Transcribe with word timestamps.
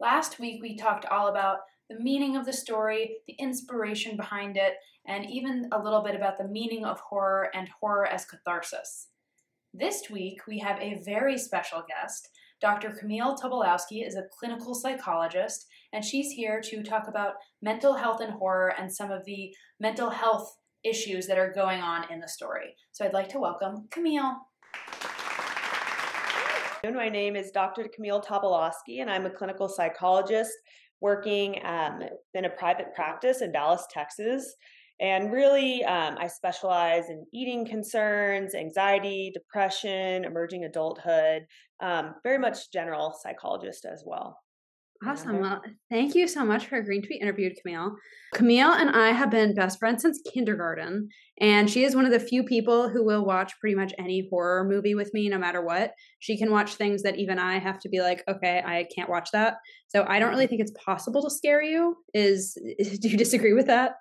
Last 0.00 0.38
week, 0.38 0.62
we 0.62 0.76
talked 0.76 1.06
all 1.06 1.26
about 1.26 1.58
the 1.90 1.98
meaning 1.98 2.36
of 2.36 2.46
the 2.46 2.52
story, 2.52 3.16
the 3.26 3.34
inspiration 3.34 4.16
behind 4.16 4.56
it, 4.56 4.74
and 5.08 5.28
even 5.28 5.68
a 5.72 5.82
little 5.82 6.02
bit 6.02 6.14
about 6.14 6.38
the 6.38 6.46
meaning 6.46 6.84
of 6.84 7.00
horror 7.00 7.50
and 7.52 7.68
horror 7.80 8.06
as 8.06 8.24
catharsis. 8.24 9.08
This 9.74 10.08
week, 10.08 10.42
we 10.46 10.60
have 10.60 10.78
a 10.80 11.02
very 11.04 11.36
special 11.36 11.82
guest. 11.88 12.28
Dr. 12.60 12.90
Camille 12.90 13.36
Tobolowsky 13.36 14.06
is 14.06 14.14
a 14.14 14.28
clinical 14.38 14.72
psychologist, 14.72 15.66
and 15.92 16.04
she's 16.04 16.30
here 16.30 16.60
to 16.60 16.82
talk 16.84 17.08
about 17.08 17.34
mental 17.60 17.94
health 17.94 18.20
and 18.20 18.34
horror 18.34 18.74
and 18.78 18.92
some 18.92 19.10
of 19.10 19.24
the 19.24 19.52
mental 19.80 20.10
health 20.10 20.58
issues 20.84 21.26
that 21.26 21.38
are 21.38 21.52
going 21.52 21.80
on 21.80 22.10
in 22.12 22.20
the 22.20 22.28
story. 22.28 22.76
So 22.92 23.04
I'd 23.04 23.12
like 23.12 23.28
to 23.30 23.40
welcome 23.40 23.88
Camille. 23.90 24.36
My 26.84 27.08
name 27.08 27.34
is 27.34 27.50
Dr. 27.50 27.88
Camille 27.92 28.22
Tobolowsky, 28.22 29.00
and 29.00 29.10
I'm 29.10 29.26
a 29.26 29.30
clinical 29.30 29.68
psychologist 29.68 30.52
working 31.00 31.58
um, 31.64 32.02
in 32.34 32.44
a 32.44 32.50
private 32.50 32.94
practice 32.94 33.42
in 33.42 33.50
Dallas, 33.50 33.84
Texas. 33.90 34.54
And 35.00 35.32
really, 35.32 35.84
um, 35.84 36.16
I 36.18 36.28
specialize 36.28 37.08
in 37.08 37.26
eating 37.34 37.66
concerns, 37.66 38.54
anxiety, 38.54 39.32
depression, 39.34 40.24
emerging 40.24 40.64
adulthood, 40.64 41.46
um, 41.80 42.14
very 42.22 42.38
much 42.38 42.70
general 42.72 43.12
psychologist 43.22 43.84
as 43.84 44.04
well. 44.06 44.38
Awesome. 45.06 45.40
Well, 45.40 45.62
thank 45.90 46.16
you 46.16 46.26
so 46.26 46.44
much 46.44 46.66
for 46.66 46.76
agreeing 46.76 47.02
to 47.02 47.08
be 47.08 47.20
interviewed, 47.20 47.52
Camille. 47.62 47.94
Camille 48.34 48.72
and 48.72 48.90
I 48.90 49.12
have 49.12 49.30
been 49.30 49.54
best 49.54 49.78
friends 49.78 50.02
since 50.02 50.20
kindergarten, 50.32 51.08
and 51.40 51.70
she 51.70 51.84
is 51.84 51.94
one 51.94 52.04
of 52.04 52.10
the 52.10 52.18
few 52.18 52.42
people 52.42 52.88
who 52.88 53.04
will 53.04 53.24
watch 53.24 53.52
pretty 53.60 53.76
much 53.76 53.94
any 53.96 54.26
horror 54.28 54.64
movie 54.64 54.96
with 54.96 55.14
me, 55.14 55.28
no 55.28 55.38
matter 55.38 55.62
what. 55.64 55.92
She 56.18 56.36
can 56.36 56.50
watch 56.50 56.74
things 56.74 57.04
that 57.04 57.16
even 57.16 57.38
I 57.38 57.60
have 57.60 57.78
to 57.80 57.88
be 57.88 58.00
like, 58.00 58.24
okay, 58.26 58.60
I 58.66 58.88
can't 58.94 59.08
watch 59.08 59.30
that. 59.32 59.58
So 59.86 60.04
I 60.08 60.18
don't 60.18 60.30
really 60.30 60.48
think 60.48 60.60
it's 60.60 60.74
possible 60.84 61.22
to 61.22 61.30
scare 61.30 61.62
you. 61.62 61.96
Is 62.12 62.54
do 63.00 63.08
you 63.08 63.16
disagree 63.16 63.52
with 63.52 63.68
that? 63.68 63.92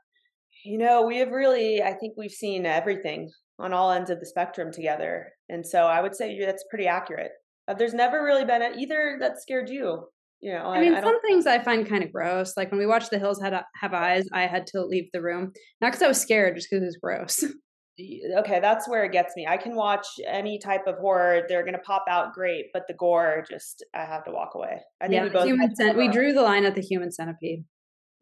You 0.66 0.80
know, 0.80 1.06
we 1.06 1.17
have 1.17 1.30
really, 1.30 1.84
I 1.84 1.94
think 1.94 2.16
we've 2.17 2.32
seen 2.32 2.66
everything 2.66 3.30
on 3.59 3.72
all 3.72 3.92
ends 3.92 4.09
of 4.09 4.20
the 4.20 4.26
spectrum 4.26 4.72
together, 4.72 5.32
and 5.48 5.66
so 5.66 5.84
I 5.84 6.02
would 6.02 6.16
say 6.16 6.44
that's 6.44 6.66
pretty 6.72 6.88
accurate. 6.88 7.34
Uh, 7.67 7.76
there's 7.76 7.94
never 7.94 8.23
really 8.23 8.45
been 8.45 8.64
either 8.80 9.17
that 9.20 9.42
scared 9.42 9.70
you 9.70 10.08
you 10.42 10.54
know, 10.54 10.66
I, 10.66 10.78
I 10.78 10.82
mean, 10.82 10.94
I 10.94 11.02
some 11.02 11.20
things 11.22 11.48
I 11.48 11.60
find 11.60 11.88
kind 11.88 12.04
of 12.04 12.12
gross. 12.12 12.56
Like 12.56 12.72
when 12.72 12.80
we 12.80 12.86
watched 12.86 13.10
The 13.10 13.20
Hills 13.20 13.42
Had 13.42 13.54
uh, 13.54 13.64
Have 13.82 13.94
Eyes, 13.94 14.28
I 14.32 14.46
had 14.46 14.68
to 14.68 14.84
leave 14.84 15.10
the 15.12 15.22
room, 15.22 15.52
not 15.82 15.92
because 15.92 16.02
I 16.02 16.08
was 16.08 16.22
scared, 16.22 16.56
just 16.56 16.70
because 16.70 16.84
it 16.84 16.86
was 16.86 16.98
gross. 17.02 17.44
okay, 18.40 18.60
that's 18.60 18.88
where 18.88 19.04
it 19.04 19.12
gets 19.12 19.36
me. 19.36 19.48
I 19.48 19.58
can 19.58 19.76
watch 19.76 20.06
any 20.28 20.60
type 20.60 20.86
of 20.86 20.96
horror; 21.00 21.44
they're 21.48 21.64
going 21.64 21.74
to 21.74 21.80
pop 21.80 22.06
out 22.10 22.34
great, 22.34 22.68
but 22.74 22.84
the 22.88 22.94
gore, 22.94 23.44
just 23.50 23.84
I 23.96 24.06
have 24.06 24.24
to 24.26 24.32
walk 24.32 24.52
away. 24.54 24.80
I 25.02 25.08
think 25.08 25.16
yeah, 25.16 25.24
we 25.24 25.30
both 25.30 25.46
human 25.46 25.76
cent- 25.76 25.98
we 25.98 26.08
drew 26.08 26.34
the 26.34 26.44
line 26.44 26.66
at 26.66 26.76
the 26.76 26.82
human 26.82 27.12
centipede. 27.12 27.64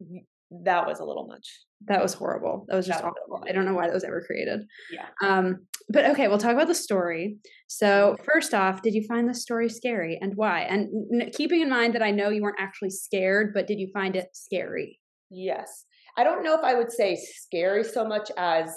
Mm-hmm. 0.02 0.24
That 0.50 0.86
was 0.86 1.00
a 1.00 1.04
little 1.04 1.26
much. 1.26 1.46
That 1.86 2.02
was 2.02 2.14
horrible. 2.14 2.66
That 2.68 2.76
was 2.76 2.86
just 2.86 3.00
that 3.00 3.08
awful. 3.08 3.40
Was 3.40 3.42
I 3.48 3.52
don't 3.52 3.64
know 3.64 3.74
why 3.74 3.86
that 3.86 3.94
was 3.94 4.04
ever 4.04 4.22
created. 4.24 4.60
Yeah. 4.92 5.06
Um, 5.22 5.66
but 5.88 6.04
okay, 6.10 6.28
we'll 6.28 6.38
talk 6.38 6.52
about 6.52 6.68
the 6.68 6.74
story. 6.74 7.36
So, 7.66 8.16
first 8.24 8.54
off, 8.54 8.82
did 8.82 8.94
you 8.94 9.04
find 9.06 9.28
the 9.28 9.34
story 9.34 9.68
scary 9.68 10.18
and 10.20 10.34
why? 10.36 10.60
And 10.62 10.88
n- 11.12 11.30
keeping 11.32 11.60
in 11.62 11.68
mind 11.68 11.94
that 11.94 12.02
I 12.02 12.12
know 12.12 12.30
you 12.30 12.42
weren't 12.42 12.60
actually 12.60 12.90
scared, 12.90 13.52
but 13.54 13.66
did 13.66 13.78
you 13.78 13.88
find 13.92 14.16
it 14.16 14.28
scary? 14.32 15.00
Yes. 15.30 15.84
I 16.16 16.24
don't 16.24 16.42
know 16.42 16.54
if 16.54 16.64
I 16.64 16.74
would 16.74 16.90
say 16.90 17.16
scary 17.16 17.84
so 17.84 18.04
much 18.04 18.30
as 18.38 18.70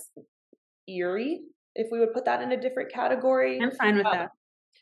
eerie, 0.88 1.42
if 1.76 1.88
we 1.92 2.00
would 2.00 2.14
put 2.14 2.26
that 2.26 2.42
in 2.42 2.52
a 2.52 2.60
different 2.60 2.92
category. 2.92 3.60
I'm 3.62 3.72
fine 3.72 3.96
with 3.96 4.06
um, 4.08 4.14
that 4.14 4.30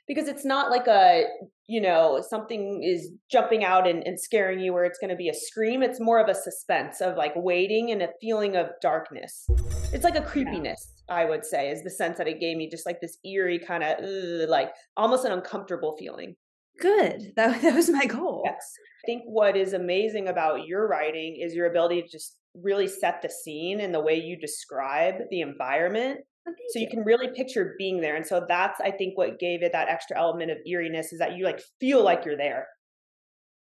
because 0.08 0.27
it's 0.27 0.45
not 0.45 0.72
like 0.72 0.88
a 0.88 1.25
you 1.67 1.81
know 1.81 2.23
something 2.27 2.81
is 2.83 3.11
jumping 3.30 3.63
out 3.63 3.88
and, 3.88 4.03
and 4.03 4.19
scaring 4.19 4.59
you 4.59 4.73
where 4.73 4.86
it's 4.86 4.99
going 4.99 5.09
to 5.09 5.16
be 5.16 5.30
a 5.30 5.33
scream. 5.33 5.83
It's 5.83 5.99
more 5.99 6.20
of 6.20 6.30
a 6.30 6.36
suspense 6.36 7.02
of 7.02 7.17
like 7.17 7.33
waiting 7.36 7.92
and 7.92 8.02
a 8.02 8.09
feeling 8.21 8.55
of 8.55 8.67
darkness. 8.81 9.48
It's 9.92 10.04
like 10.04 10.15
a 10.15 10.21
creepiness 10.21 10.93
yeah. 11.08 11.15
i 11.15 11.26
would 11.26 11.45
say 11.45 11.70
is 11.70 11.81
the 11.83 11.89
sense 11.89 12.17
that 12.17 12.27
it 12.27 12.42
gave 12.42 12.58
me 12.58 12.70
just 12.70 12.86
like 12.86 12.99
this 12.99 13.17
eerie 13.23 13.59
kind 13.59 13.83
of 13.83 14.49
like 14.49 14.71
almost 14.95 15.26
an 15.26 15.31
uncomfortable 15.31 15.95
feeling. 15.98 16.36
Good. 16.80 17.33
That, 17.36 17.61
that 17.61 17.76
was 17.76 17.89
my 17.89 18.05
goal. 18.05 18.43
Yes. 18.45 18.73
I 19.04 19.05
think 19.05 19.23
what 19.26 19.55
is 19.55 19.73
amazing 19.73 20.27
about 20.27 20.67
your 20.67 20.87
writing 20.87 21.37
is 21.42 21.54
your 21.54 21.70
ability 21.70 22.02
to 22.02 22.08
just 22.08 22.37
really 22.55 22.87
set 22.87 23.21
the 23.21 23.30
scene 23.30 23.80
and 23.80 23.93
the 23.93 24.02
way 24.02 24.15
you 24.15 24.37
describe 24.37 25.15
the 25.30 25.42
environment 25.42 26.21
so 26.69 26.80
you 26.80 26.87
can 26.89 27.03
really 27.03 27.27
picture 27.35 27.75
being 27.77 28.02
there 28.02 28.15
and 28.15 28.25
so 28.25 28.45
that's 28.47 28.80
i 28.81 28.91
think 28.91 29.17
what 29.17 29.39
gave 29.39 29.63
it 29.63 29.71
that 29.71 29.89
extra 29.89 30.17
element 30.17 30.52
of 30.52 30.58
eeriness 30.65 31.11
is 31.11 31.19
that 31.19 31.35
you 31.35 31.43
like 31.43 31.61
feel 31.80 32.03
like 32.03 32.25
you're 32.25 32.37
there. 32.37 32.67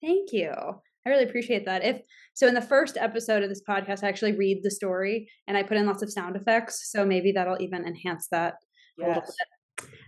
Thank 0.03 0.30
you. 0.31 0.52
I 0.52 1.09
really 1.09 1.25
appreciate 1.25 1.66
that. 1.66 1.84
If 1.84 2.02
so 2.34 2.47
in 2.47 2.53
the 2.53 2.62
first 2.62 2.97
episode 2.97 3.44
of 3.44 3.50
this 3.50 3.62
podcast 3.68 4.03
i 4.03 4.08
actually 4.08 4.36
read 4.36 4.62
the 4.64 4.72
story 4.72 5.28
and 5.47 5.58
i 5.58 5.64
put 5.64 5.78
in 5.78 5.86
lots 5.86 6.03
of 6.03 6.12
sound 6.12 6.36
effects 6.36 6.90
so 6.91 7.06
maybe 7.06 7.31
that'll 7.31 7.62
even 7.62 7.86
enhance 7.86 8.28
that 8.31 8.56
yes. 8.97 9.31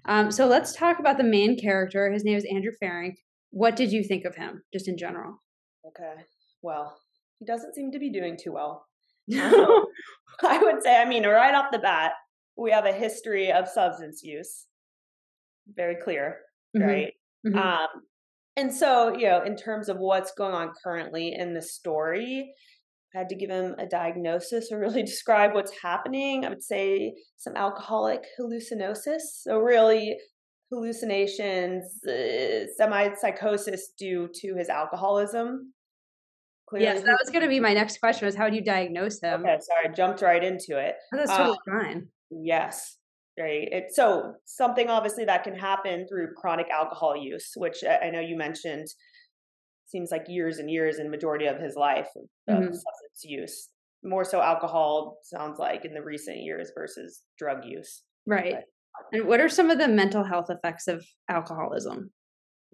Um, 0.05 0.29
so 0.31 0.45
let's 0.45 0.75
talk 0.75 0.99
about 0.99 1.17
the 1.17 1.23
main 1.23 1.57
character. 1.57 2.11
His 2.11 2.23
name 2.23 2.37
is 2.37 2.45
andrew 2.51 2.73
Farink. 2.81 3.13
what 3.51 3.75
did 3.75 3.91
you 3.91 4.03
think 4.03 4.25
of 4.25 4.35
him 4.35 4.63
just 4.73 4.87
in 4.87 4.97
general? 4.97 5.41
Okay. 5.87 6.21
Well 6.61 6.97
he 7.39 7.45
doesn't 7.45 7.75
seem 7.75 7.91
to 7.91 7.99
be 7.99 8.11
doing 8.11 8.37
too 8.41 8.53
well. 8.53 8.85
Um, 9.33 9.85
I 10.49 10.57
would 10.57 10.81
say, 10.81 10.99
I 10.99 11.05
mean, 11.05 11.25
right 11.25 11.53
off 11.53 11.71
the 11.71 11.77
bat, 11.77 12.13
we 12.57 12.71
have 12.71 12.85
a 12.85 12.93
history 12.93 13.51
of 13.51 13.67
substance 13.67 14.21
use 14.23 14.65
very 15.75 15.95
clear 15.95 16.37
mm-hmm. 16.75 16.87
right 16.87 17.13
mm-hmm. 17.45 17.57
um 17.57 17.87
and 18.55 18.73
so 18.73 19.15
you 19.17 19.25
know 19.25 19.41
in 19.43 19.55
terms 19.55 19.89
of 19.89 19.97
what's 19.97 20.33
going 20.33 20.53
on 20.53 20.71
currently 20.83 21.33
in 21.33 21.53
the 21.53 21.61
story 21.61 22.53
I 23.15 23.19
had 23.19 23.29
to 23.29 23.35
give 23.35 23.51
him 23.51 23.75
a 23.77 23.85
diagnosis 23.85 24.71
or 24.71 24.79
really 24.79 25.03
describe 25.03 25.53
what's 25.53 25.73
happening 25.81 26.45
i 26.45 26.49
would 26.49 26.63
say 26.63 27.13
some 27.37 27.55
alcoholic 27.55 28.23
hallucinosis 28.39 29.21
so 29.41 29.59
really 29.59 30.17
hallucinations 30.71 31.83
uh, 32.07 32.65
semi 32.77 33.13
psychosis 33.15 33.91
due 33.97 34.29
to 34.41 34.55
his 34.55 34.69
alcoholism 34.69 35.73
Clearly. 36.73 36.85
Yes, 36.85 37.03
that 37.03 37.19
was 37.21 37.29
going 37.29 37.43
to 37.43 37.49
be 37.49 37.59
my 37.59 37.73
next 37.73 37.99
question: 37.99 38.25
was 38.25 38.35
how 38.35 38.49
do 38.49 38.55
you 38.55 38.63
diagnose 38.63 39.19
him? 39.19 39.41
Okay, 39.41 39.57
sorry, 39.59 39.89
I 39.89 39.93
jumped 39.93 40.21
right 40.21 40.43
into 40.43 40.79
it. 40.79 40.95
Oh, 41.13 41.17
that's 41.17 41.29
totally 41.29 41.57
um, 41.71 41.81
fine. 41.81 42.07
Yes. 42.41 42.97
Right. 43.39 43.67
It, 43.71 43.85
so 43.91 44.33
something 44.45 44.89
obviously 44.89 45.25
that 45.25 45.43
can 45.43 45.55
happen 45.55 46.05
through 46.07 46.35
chronic 46.37 46.67
alcohol 46.69 47.15
use, 47.17 47.51
which 47.55 47.77
I 47.83 48.11
know 48.11 48.19
you 48.19 48.37
mentioned 48.37 48.87
seems 49.87 50.11
like 50.11 50.25
years 50.27 50.59
and 50.59 50.69
years 50.69 50.99
in 50.99 51.09
majority 51.09 51.47
of 51.47 51.59
his 51.59 51.75
life 51.75 52.09
of 52.15 52.55
mm-hmm. 52.55 52.65
substance 52.65 53.23
use. 53.23 53.69
More 54.03 54.23
so 54.23 54.39
alcohol 54.41 55.17
sounds 55.23 55.57
like 55.57 55.83
in 55.83 55.93
the 55.93 56.03
recent 56.03 56.37
years 56.43 56.71
versus 56.77 57.23
drug 57.39 57.65
use. 57.65 58.03
Right. 58.27 58.55
But, 58.55 59.19
and 59.19 59.27
what 59.27 59.39
are 59.39 59.49
some 59.49 59.71
of 59.71 59.79
the 59.79 59.87
mental 59.87 60.23
health 60.23 60.49
effects 60.49 60.87
of 60.87 61.03
alcoholism? 61.27 62.11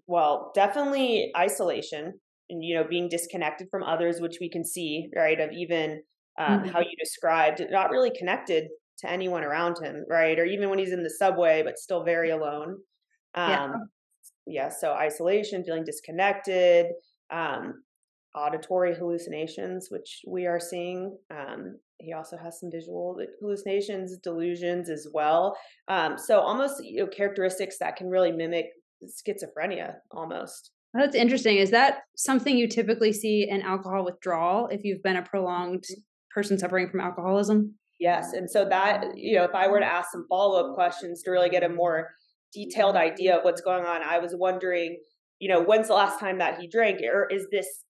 Well, 0.06 0.50
definitely 0.54 1.32
isolation 1.36 2.20
and 2.50 2.64
you 2.64 2.74
know 2.74 2.84
being 2.84 3.08
disconnected 3.08 3.68
from 3.70 3.82
others 3.82 4.20
which 4.20 4.38
we 4.40 4.50
can 4.50 4.64
see 4.64 5.08
right 5.16 5.40
of 5.40 5.50
even 5.52 6.02
um, 6.38 6.60
mm-hmm. 6.60 6.68
how 6.68 6.80
you 6.80 6.94
described 6.98 7.62
not 7.70 7.90
really 7.90 8.10
connected 8.16 8.68
to 9.00 9.10
anyone 9.10 9.44
around 9.44 9.78
him, 9.82 10.04
right? 10.08 10.38
Or 10.38 10.44
even 10.44 10.70
when 10.70 10.78
he's 10.78 10.92
in 10.92 11.02
the 11.02 11.10
subway, 11.10 11.62
but 11.62 11.78
still 11.78 12.04
very 12.04 12.30
alone. 12.30 12.76
Um, 13.34 13.88
yeah. 14.46 14.64
yeah. 14.64 14.68
So 14.68 14.92
isolation, 14.92 15.64
feeling 15.64 15.84
disconnected, 15.84 16.86
um, 17.30 17.82
auditory 18.34 18.94
hallucinations, 18.94 19.88
which 19.90 20.22
we 20.26 20.46
are 20.46 20.60
seeing. 20.60 21.16
Um, 21.30 21.78
he 21.98 22.12
also 22.12 22.36
has 22.36 22.60
some 22.60 22.70
visual 22.70 23.18
hallucinations, 23.40 24.16
delusions 24.18 24.88
as 24.88 25.06
well. 25.12 25.56
Um, 25.88 26.16
so 26.18 26.40
almost 26.40 26.82
you 26.84 27.00
know 27.00 27.06
characteristics 27.06 27.78
that 27.78 27.96
can 27.96 28.08
really 28.08 28.32
mimic 28.32 28.66
schizophrenia 29.04 29.94
almost. 30.10 30.70
That's 30.92 31.14
interesting. 31.14 31.56
Is 31.58 31.70
that 31.70 32.00
something 32.16 32.56
you 32.56 32.66
typically 32.66 33.12
see 33.12 33.48
in 33.48 33.62
alcohol 33.62 34.04
withdrawal 34.04 34.66
if 34.68 34.82
you've 34.82 35.02
been 35.02 35.16
a 35.16 35.22
prolonged 35.22 35.84
person 36.34 36.58
suffering 36.58 36.88
from 36.88 37.00
alcoholism? 37.00 37.74
Yes. 38.00 38.32
And 38.32 38.50
so 38.50 38.64
that, 38.64 39.04
you 39.14 39.36
know, 39.36 39.44
if 39.44 39.54
I 39.54 39.68
were 39.68 39.78
to 39.78 39.86
ask 39.86 40.10
some 40.10 40.26
follow 40.28 40.58
up 40.58 40.74
questions 40.74 41.22
to 41.22 41.30
really 41.30 41.50
get 41.50 41.62
a 41.62 41.68
more 41.68 42.08
detailed 42.52 42.96
idea 42.96 43.36
of 43.36 43.44
what's 43.44 43.60
going 43.60 43.84
on, 43.84 44.02
I 44.02 44.18
was 44.18 44.34
wondering, 44.34 44.98
you 45.38 45.48
know, 45.48 45.62
when's 45.62 45.88
the 45.88 45.94
last 45.94 46.18
time 46.18 46.38
that 46.38 46.58
he 46.58 46.66
drank? 46.66 47.00
Or 47.02 47.28
is 47.30 47.46
this, 47.52 47.84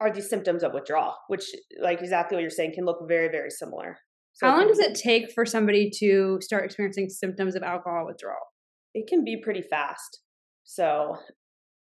are 0.00 0.12
these 0.12 0.30
symptoms 0.30 0.62
of 0.62 0.72
withdrawal, 0.72 1.16
which, 1.26 1.44
like 1.80 2.00
exactly 2.00 2.36
what 2.36 2.42
you're 2.42 2.50
saying, 2.50 2.74
can 2.74 2.84
look 2.84 3.00
very, 3.08 3.28
very 3.28 3.50
similar. 3.50 3.98
So 4.34 4.46
How 4.46 4.56
long 4.56 4.68
does 4.68 4.78
it 4.78 4.94
take 4.94 5.32
for 5.32 5.44
somebody 5.44 5.90
to 5.98 6.38
start 6.40 6.64
experiencing 6.64 7.10
symptoms 7.10 7.54
of 7.56 7.62
alcohol 7.62 8.06
withdrawal? 8.06 8.46
It 8.94 9.08
can 9.08 9.24
be 9.24 9.40
pretty 9.42 9.62
fast. 9.62 10.20
So, 10.64 11.16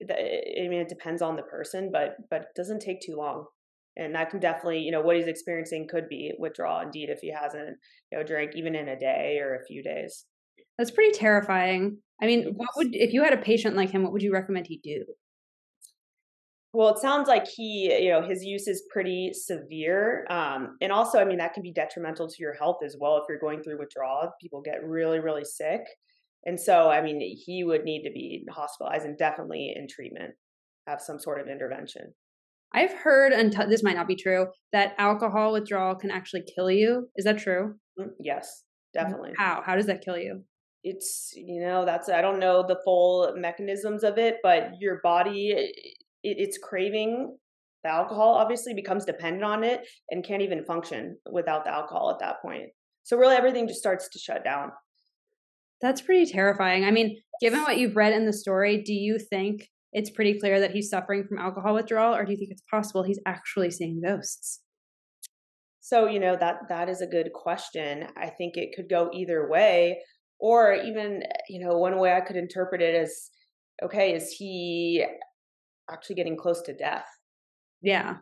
I 0.01 0.67
mean, 0.67 0.79
it 0.79 0.89
depends 0.89 1.21
on 1.21 1.35
the 1.35 1.43
person, 1.43 1.89
but 1.91 2.15
but 2.29 2.41
it 2.41 2.47
doesn't 2.55 2.81
take 2.81 3.01
too 3.01 3.15
long 3.15 3.45
and 3.97 4.15
that 4.15 4.29
can 4.29 4.39
definitely 4.39 4.79
you 4.79 4.91
know 4.91 5.01
what 5.01 5.15
he's 5.15 5.27
experiencing 5.27 5.87
could 5.87 6.07
be 6.09 6.33
withdrawal 6.39 6.81
indeed 6.81 7.09
if 7.09 7.19
he 7.19 7.31
hasn't 7.31 7.77
you 8.11 8.17
know 8.17 8.23
drank 8.23 8.51
even 8.55 8.75
in 8.75 8.87
a 8.87 8.99
day 8.99 9.39
or 9.41 9.55
a 9.55 9.65
few 9.65 9.83
days 9.83 10.25
that's 10.77 10.91
pretty 10.91 11.17
terrifying 11.17 11.97
i 12.21 12.25
mean 12.25 12.53
what 12.55 12.69
would 12.75 12.93
if 12.93 13.13
you 13.13 13.23
had 13.23 13.33
a 13.33 13.37
patient 13.37 13.75
like 13.75 13.91
him 13.91 14.03
what 14.03 14.11
would 14.11 14.23
you 14.23 14.33
recommend 14.33 14.67
he 14.67 14.79
do 14.83 15.03
Well, 16.75 16.89
it 16.89 16.97
sounds 16.97 17.27
like 17.27 17.47
he, 17.47 17.95
you 18.03 18.09
know, 18.09 18.27
his 18.27 18.43
use 18.43 18.67
is 18.67 18.81
pretty 18.91 19.29
severe. 19.31 20.25
Um, 20.31 20.75
and 20.81 20.91
also, 20.91 21.19
I 21.19 21.23
mean, 21.25 21.37
that 21.37 21.53
can 21.53 21.61
be 21.61 21.71
detrimental 21.71 22.27
to 22.27 22.35
your 22.39 22.55
health 22.55 22.77
as 22.83 22.97
well. 22.99 23.17
If 23.17 23.25
you're 23.29 23.37
going 23.37 23.61
through 23.61 23.77
withdrawal, 23.77 24.31
people 24.41 24.59
get 24.59 24.83
really, 24.83 25.19
really 25.19 25.45
sick. 25.45 25.81
And 26.45 26.59
so, 26.59 26.89
I 26.89 27.01
mean, 27.03 27.21
he 27.21 27.63
would 27.63 27.83
need 27.83 28.01
to 28.03 28.11
be 28.11 28.45
hospitalized 28.49 29.05
and 29.05 29.15
definitely 29.17 29.71
in 29.75 29.87
treatment, 29.87 30.33
have 30.87 30.99
some 30.99 31.19
sort 31.19 31.39
of 31.39 31.47
intervention. 31.47 32.13
I've 32.73 32.93
heard, 32.93 33.33
and 33.33 33.51
t- 33.51 33.65
this 33.67 33.83
might 33.83 33.95
not 33.95 34.07
be 34.07 34.15
true, 34.15 34.47
that 34.71 34.95
alcohol 34.97 35.53
withdrawal 35.53 35.95
can 35.95 36.11
actually 36.11 36.43
kill 36.55 36.71
you. 36.71 37.09
Is 37.15 37.25
that 37.25 37.37
true? 37.37 37.75
Mm, 37.99 38.09
yes, 38.19 38.63
definitely. 38.93 39.33
How? 39.37 39.61
How 39.65 39.75
does 39.75 39.85
that 39.85 40.03
kill 40.03 40.17
you? 40.17 40.43
It's, 40.83 41.31
you 41.35 41.61
know, 41.61 41.85
that's, 41.85 42.09
I 42.09 42.21
don't 42.21 42.39
know 42.39 42.65
the 42.67 42.79
full 42.83 43.33
mechanisms 43.37 44.03
of 44.03 44.17
it, 44.17 44.37
but 44.43 44.71
your 44.79 44.99
body 45.03 45.71
it, 46.23 46.37
it's 46.39 46.57
craving 46.57 47.37
the 47.83 47.89
alcohol 47.89 48.35
obviously 48.35 48.73
becomes 48.73 49.05
dependent 49.05 49.43
on 49.43 49.63
it 49.63 49.85
and 50.09 50.23
can't 50.23 50.41
even 50.41 50.63
function 50.63 51.17
without 51.29 51.65
the 51.65 51.71
alcohol 51.71 52.09
at 52.09 52.19
that 52.19 52.41
point 52.41 52.69
so 53.03 53.17
really 53.17 53.35
everything 53.35 53.67
just 53.67 53.79
starts 53.79 54.09
to 54.09 54.19
shut 54.19 54.43
down 54.43 54.71
that's 55.81 56.01
pretty 56.01 56.25
terrifying 56.25 56.85
i 56.85 56.91
mean 56.91 57.17
given 57.41 57.61
what 57.61 57.77
you've 57.77 57.95
read 57.95 58.13
in 58.13 58.25
the 58.25 58.33
story 58.33 58.81
do 58.81 58.93
you 58.93 59.19
think 59.19 59.69
it's 59.93 60.09
pretty 60.09 60.39
clear 60.39 60.59
that 60.59 60.71
he's 60.71 60.89
suffering 60.89 61.25
from 61.27 61.37
alcohol 61.37 61.73
withdrawal 61.73 62.15
or 62.15 62.25
do 62.25 62.31
you 62.31 62.37
think 62.37 62.51
it's 62.51 62.63
possible 62.69 63.03
he's 63.03 63.19
actually 63.25 63.71
seeing 63.71 64.01
ghosts 64.01 64.61
so 65.79 66.07
you 66.07 66.19
know 66.19 66.35
that 66.39 66.57
that 66.69 66.89
is 66.89 67.01
a 67.01 67.07
good 67.07 67.31
question 67.33 68.07
i 68.17 68.29
think 68.29 68.57
it 68.57 68.75
could 68.75 68.89
go 68.89 69.09
either 69.13 69.49
way 69.49 69.99
or 70.39 70.73
even 70.73 71.21
you 71.49 71.65
know 71.65 71.77
one 71.77 71.97
way 71.99 72.13
i 72.13 72.21
could 72.21 72.35
interpret 72.35 72.81
it 72.81 72.95
is 72.95 73.29
okay 73.83 74.13
is 74.13 74.31
he 74.31 75.05
actually 75.91 76.15
getting 76.15 76.37
close 76.37 76.61
to 76.63 76.73
death. 76.73 77.05
Yeah. 77.81 78.17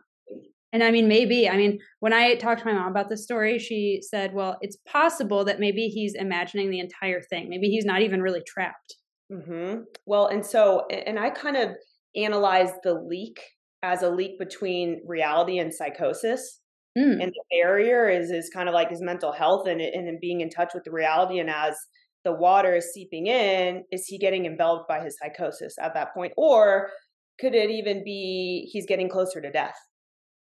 And 0.72 0.82
I 0.82 0.90
mean, 0.90 1.06
maybe, 1.06 1.48
I 1.48 1.56
mean, 1.56 1.78
when 2.00 2.14
I 2.14 2.34
talked 2.34 2.60
to 2.60 2.66
my 2.66 2.72
mom 2.72 2.90
about 2.90 3.10
this 3.10 3.24
story, 3.24 3.58
she 3.58 4.00
said, 4.02 4.32
well, 4.32 4.56
it's 4.62 4.78
possible 4.88 5.44
that 5.44 5.60
maybe 5.60 5.88
he's 5.88 6.14
imagining 6.14 6.70
the 6.70 6.80
entire 6.80 7.20
thing. 7.20 7.48
Maybe 7.50 7.68
he's 7.68 7.84
not 7.84 8.00
even 8.00 8.22
really 8.22 8.42
trapped. 8.46 8.96
Mm-hmm. 9.32 9.82
Well, 10.06 10.26
and 10.26 10.44
so, 10.44 10.86
and 10.90 11.18
I 11.18 11.30
kind 11.30 11.56
of 11.56 11.70
analyzed 12.14 12.74
the 12.82 12.94
leak 12.94 13.40
as 13.82 14.02
a 14.02 14.10
leak 14.10 14.38
between 14.38 15.02
reality 15.06 15.58
and 15.58 15.72
psychosis. 15.72 16.60
Mm. 16.96 17.22
And 17.22 17.32
the 17.32 17.42
barrier 17.50 18.08
is 18.10 18.30
is 18.30 18.50
kind 18.52 18.68
of 18.68 18.74
like 18.74 18.90
his 18.90 19.00
mental 19.00 19.32
health 19.32 19.66
and 19.66 19.80
and 19.80 20.20
being 20.20 20.42
in 20.42 20.50
touch 20.50 20.72
with 20.74 20.84
the 20.84 20.90
reality. 20.90 21.38
And 21.38 21.48
as 21.48 21.74
the 22.24 22.32
water 22.32 22.76
is 22.76 22.92
seeping 22.92 23.26
in, 23.28 23.84
is 23.90 24.06
he 24.06 24.18
getting 24.18 24.44
enveloped 24.44 24.88
by 24.88 25.00
his 25.00 25.16
psychosis 25.18 25.74
at 25.80 25.94
that 25.94 26.12
point, 26.12 26.32
or 26.36 26.90
could 27.40 27.54
it 27.54 27.70
even 27.70 28.04
be 28.04 28.68
he's 28.70 28.86
getting 28.86 29.08
closer 29.08 29.40
to 29.40 29.50
death? 29.50 29.74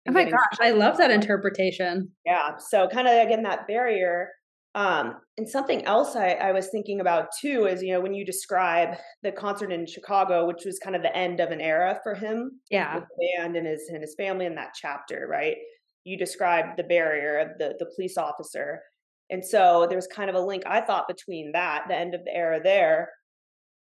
Oh 0.08 0.12
my 0.12 0.24
gosh, 0.24 0.58
I 0.60 0.70
love 0.70 0.98
that 0.98 1.10
interpretation. 1.10 2.10
Yeah. 2.24 2.50
So 2.58 2.86
kind 2.88 3.08
of 3.08 3.26
again 3.26 3.42
that 3.42 3.66
barrier. 3.66 4.28
Um, 4.76 5.14
and 5.38 5.48
something 5.48 5.86
else 5.86 6.16
I, 6.16 6.32
I 6.32 6.52
was 6.52 6.68
thinking 6.68 7.00
about 7.00 7.28
too 7.40 7.64
is, 7.64 7.82
you 7.82 7.94
know, 7.94 8.00
when 8.00 8.12
you 8.12 8.26
describe 8.26 8.98
the 9.22 9.32
concert 9.32 9.72
in 9.72 9.86
Chicago, 9.86 10.46
which 10.46 10.66
was 10.66 10.78
kind 10.78 10.94
of 10.94 11.00
the 11.00 11.16
end 11.16 11.40
of 11.40 11.50
an 11.50 11.62
era 11.62 11.98
for 12.02 12.14
him. 12.14 12.60
Yeah. 12.70 13.00
the 13.00 13.06
band 13.38 13.56
and 13.56 13.66
his 13.66 13.88
and 13.88 14.02
his 14.02 14.14
family 14.16 14.44
in 14.44 14.54
that 14.56 14.74
chapter, 14.74 15.26
right? 15.30 15.56
You 16.04 16.18
described 16.18 16.76
the 16.76 16.84
barrier 16.84 17.38
of 17.38 17.58
the 17.58 17.74
the 17.78 17.90
police 17.96 18.18
officer. 18.18 18.82
And 19.30 19.42
so 19.44 19.86
there's 19.88 20.06
kind 20.06 20.28
of 20.28 20.36
a 20.36 20.40
link 20.40 20.62
I 20.66 20.82
thought 20.82 21.08
between 21.08 21.52
that, 21.52 21.86
the 21.88 21.96
end 21.96 22.14
of 22.14 22.24
the 22.26 22.36
era 22.36 22.60
there. 22.62 23.08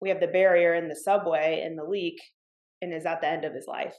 We 0.02 0.08
have 0.10 0.22
the 0.22 0.28
barrier 0.28 0.76
in 0.76 0.88
the 0.88 0.96
subway 0.96 1.62
and 1.66 1.78
the 1.78 1.84
leak 1.84 2.20
and 2.82 2.94
is 2.94 3.06
at 3.06 3.20
the 3.20 3.28
end 3.28 3.44
of 3.44 3.54
his 3.54 3.68
life. 3.68 3.96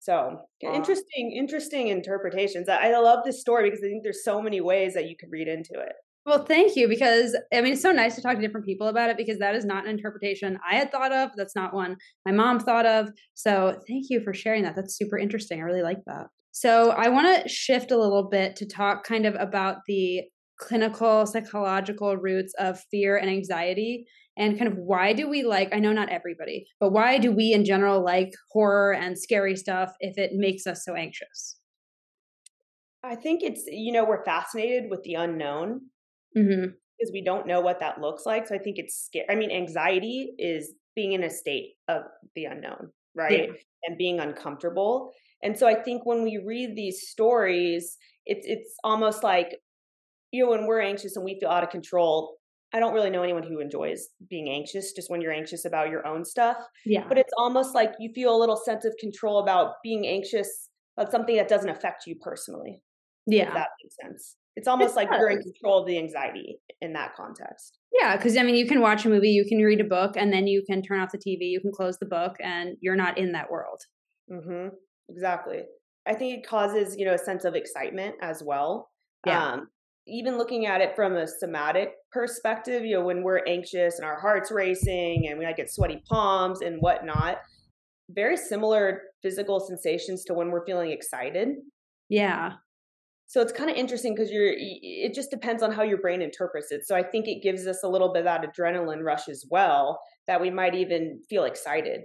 So 0.00 0.40
interesting, 0.62 1.32
interesting 1.32 1.88
interpretations. 1.88 2.68
I, 2.68 2.90
I 2.90 2.98
love 2.98 3.24
this 3.24 3.40
story 3.40 3.68
because 3.68 3.84
I 3.84 3.88
think 3.88 4.02
there's 4.02 4.24
so 4.24 4.40
many 4.40 4.60
ways 4.60 4.94
that 4.94 5.08
you 5.08 5.16
could 5.16 5.30
read 5.30 5.48
into 5.48 5.74
it. 5.74 5.92
Well, 6.28 6.44
thank 6.44 6.76
you 6.76 6.88
because 6.88 7.34
I 7.52 7.62
mean 7.62 7.72
it's 7.72 7.82
so 7.82 7.90
nice 7.90 8.14
to 8.16 8.22
talk 8.22 8.34
to 8.36 8.40
different 8.40 8.66
people 8.66 8.88
about 8.88 9.08
it 9.08 9.16
because 9.16 9.38
that 9.38 9.54
is 9.54 9.64
not 9.64 9.84
an 9.84 9.90
interpretation 9.90 10.58
I 10.68 10.74
had 10.74 10.92
thought 10.92 11.10
of. 11.10 11.30
That's 11.36 11.56
not 11.56 11.72
one 11.72 11.96
my 12.26 12.32
mom 12.32 12.60
thought 12.60 12.84
of. 12.84 13.08
So 13.34 13.80
thank 13.88 14.10
you 14.10 14.20
for 14.20 14.34
sharing 14.34 14.62
that. 14.64 14.76
That's 14.76 14.96
super 14.96 15.18
interesting. 15.18 15.58
I 15.60 15.64
really 15.64 15.82
like 15.82 16.04
that. 16.06 16.26
So 16.52 16.90
I 16.90 17.08
want 17.08 17.42
to 17.42 17.48
shift 17.48 17.92
a 17.92 17.96
little 17.96 18.28
bit 18.28 18.56
to 18.56 18.66
talk 18.66 19.04
kind 19.04 19.24
of 19.26 19.36
about 19.36 19.78
the 19.86 20.22
clinical 20.58 21.24
psychological 21.24 22.16
roots 22.16 22.52
of 22.58 22.80
fear 22.90 23.16
and 23.16 23.30
anxiety 23.30 24.04
and 24.36 24.58
kind 24.58 24.70
of 24.70 24.76
why 24.76 25.12
do 25.12 25.28
we 25.28 25.42
like 25.42 25.68
i 25.72 25.78
know 25.78 25.92
not 25.92 26.08
everybody 26.08 26.66
but 26.80 26.90
why 26.90 27.18
do 27.18 27.32
we 27.32 27.52
in 27.52 27.64
general 27.64 28.02
like 28.04 28.32
horror 28.50 28.92
and 28.92 29.18
scary 29.18 29.56
stuff 29.56 29.92
if 30.00 30.18
it 30.18 30.32
makes 30.34 30.66
us 30.66 30.84
so 30.84 30.94
anxious 30.94 31.58
i 33.04 33.14
think 33.14 33.42
it's 33.42 33.64
you 33.68 33.92
know 33.92 34.04
we're 34.04 34.24
fascinated 34.24 34.84
with 34.90 35.02
the 35.04 35.14
unknown 35.14 35.80
mm-hmm. 36.36 36.66
because 36.98 37.12
we 37.12 37.22
don't 37.22 37.46
know 37.46 37.60
what 37.60 37.80
that 37.80 38.00
looks 38.00 38.26
like 38.26 38.46
so 38.46 38.54
i 38.54 38.58
think 38.58 38.78
it's 38.78 39.04
scary 39.06 39.26
i 39.30 39.34
mean 39.34 39.50
anxiety 39.50 40.32
is 40.38 40.72
being 40.96 41.12
in 41.12 41.22
a 41.22 41.30
state 41.30 41.74
of 41.86 42.02
the 42.34 42.44
unknown 42.44 42.90
right 43.14 43.48
yeah. 43.48 43.54
and 43.84 43.96
being 43.96 44.18
uncomfortable 44.18 45.12
and 45.42 45.56
so 45.56 45.68
i 45.68 45.74
think 45.74 46.04
when 46.04 46.22
we 46.24 46.42
read 46.44 46.74
these 46.74 47.08
stories 47.08 47.96
it's 48.26 48.46
it's 48.46 48.74
almost 48.82 49.22
like 49.22 49.56
you 50.32 50.44
know 50.44 50.50
when 50.50 50.66
we're 50.66 50.80
anxious 50.80 51.16
and 51.16 51.24
we 51.24 51.38
feel 51.40 51.50
out 51.50 51.64
of 51.64 51.70
control 51.70 52.38
I 52.72 52.80
don't 52.80 52.92
really 52.92 53.10
know 53.10 53.22
anyone 53.22 53.42
who 53.42 53.60
enjoys 53.60 54.08
being 54.28 54.50
anxious 54.50 54.92
just 54.92 55.10
when 55.10 55.22
you're 55.22 55.32
anxious 55.32 55.64
about 55.64 55.88
your 55.88 56.06
own 56.06 56.24
stuff. 56.24 56.58
Yeah. 56.84 57.04
But 57.08 57.16
it's 57.16 57.32
almost 57.38 57.74
like 57.74 57.92
you 57.98 58.12
feel 58.14 58.34
a 58.34 58.38
little 58.38 58.58
sense 58.58 58.84
of 58.84 58.94
control 59.00 59.38
about 59.38 59.76
being 59.82 60.06
anxious 60.06 60.68
about 60.96 61.10
something 61.10 61.36
that 61.36 61.48
doesn't 61.48 61.70
affect 61.70 62.06
you 62.06 62.16
personally. 62.20 62.82
Yeah. 63.26 63.52
that 63.54 63.68
makes 63.82 63.96
sense. 64.02 64.36
It's 64.56 64.68
almost 64.68 64.92
it 64.92 64.96
like 64.96 65.10
does. 65.10 65.18
you're 65.18 65.30
in 65.30 65.40
control 65.40 65.80
of 65.80 65.86
the 65.86 65.96
anxiety 65.98 66.58
in 66.80 66.92
that 66.94 67.14
context. 67.14 67.78
Yeah, 67.98 68.16
because 68.16 68.36
I 68.36 68.42
mean, 68.42 68.54
you 68.54 68.66
can 68.66 68.80
watch 68.80 69.06
a 69.06 69.08
movie, 69.08 69.30
you 69.30 69.44
can 69.48 69.58
read 69.58 69.80
a 69.80 69.84
book, 69.84 70.16
and 70.16 70.32
then 70.32 70.46
you 70.46 70.62
can 70.68 70.82
turn 70.82 71.00
off 71.00 71.12
the 71.12 71.18
TV, 71.18 71.48
you 71.48 71.60
can 71.60 71.70
close 71.70 71.98
the 71.98 72.06
book, 72.06 72.36
and 72.42 72.76
you're 72.80 72.96
not 72.96 73.16
in 73.18 73.32
that 73.32 73.50
world. 73.50 73.80
Mm-hmm. 74.30 74.74
Exactly. 75.08 75.62
I 76.06 76.14
think 76.14 76.38
it 76.38 76.46
causes 76.46 76.96
you 76.98 77.04
know 77.04 77.14
a 77.14 77.18
sense 77.18 77.44
of 77.44 77.54
excitement 77.54 78.16
as 78.20 78.42
well. 78.42 78.90
Yeah. 79.26 79.52
Um, 79.52 79.68
even 80.08 80.38
looking 80.38 80.66
at 80.66 80.80
it 80.80 80.96
from 80.96 81.16
a 81.16 81.26
somatic 81.26 81.92
perspective, 82.12 82.84
you 82.84 82.96
know, 82.96 83.04
when 83.04 83.22
we're 83.22 83.42
anxious 83.46 83.96
and 83.98 84.04
our 84.04 84.18
heart's 84.20 84.50
racing 84.50 85.28
and 85.28 85.38
we 85.38 85.44
might 85.44 85.56
get 85.56 85.70
sweaty 85.70 86.02
palms 86.08 86.60
and 86.62 86.80
whatnot, 86.80 87.38
very 88.10 88.36
similar 88.36 89.02
physical 89.22 89.60
sensations 89.60 90.24
to 90.24 90.34
when 90.34 90.50
we're 90.50 90.64
feeling 90.64 90.90
excited. 90.90 91.48
Yeah. 92.08 92.52
So 93.26 93.42
it's 93.42 93.52
kind 93.52 93.70
of 93.70 93.76
interesting 93.76 94.14
because 94.14 94.30
you're, 94.30 94.54
it 94.56 95.12
just 95.12 95.30
depends 95.30 95.62
on 95.62 95.70
how 95.70 95.82
your 95.82 95.98
brain 95.98 96.22
interprets 96.22 96.72
it. 96.72 96.86
So 96.86 96.96
I 96.96 97.02
think 97.02 97.28
it 97.28 97.42
gives 97.42 97.66
us 97.66 97.82
a 97.84 97.88
little 97.88 98.10
bit 98.10 98.20
of 98.20 98.24
that 98.24 98.42
adrenaline 98.42 99.02
rush 99.02 99.28
as 99.28 99.44
well 99.50 100.00
that 100.26 100.40
we 100.40 100.50
might 100.50 100.74
even 100.74 101.20
feel 101.28 101.44
excited. 101.44 102.00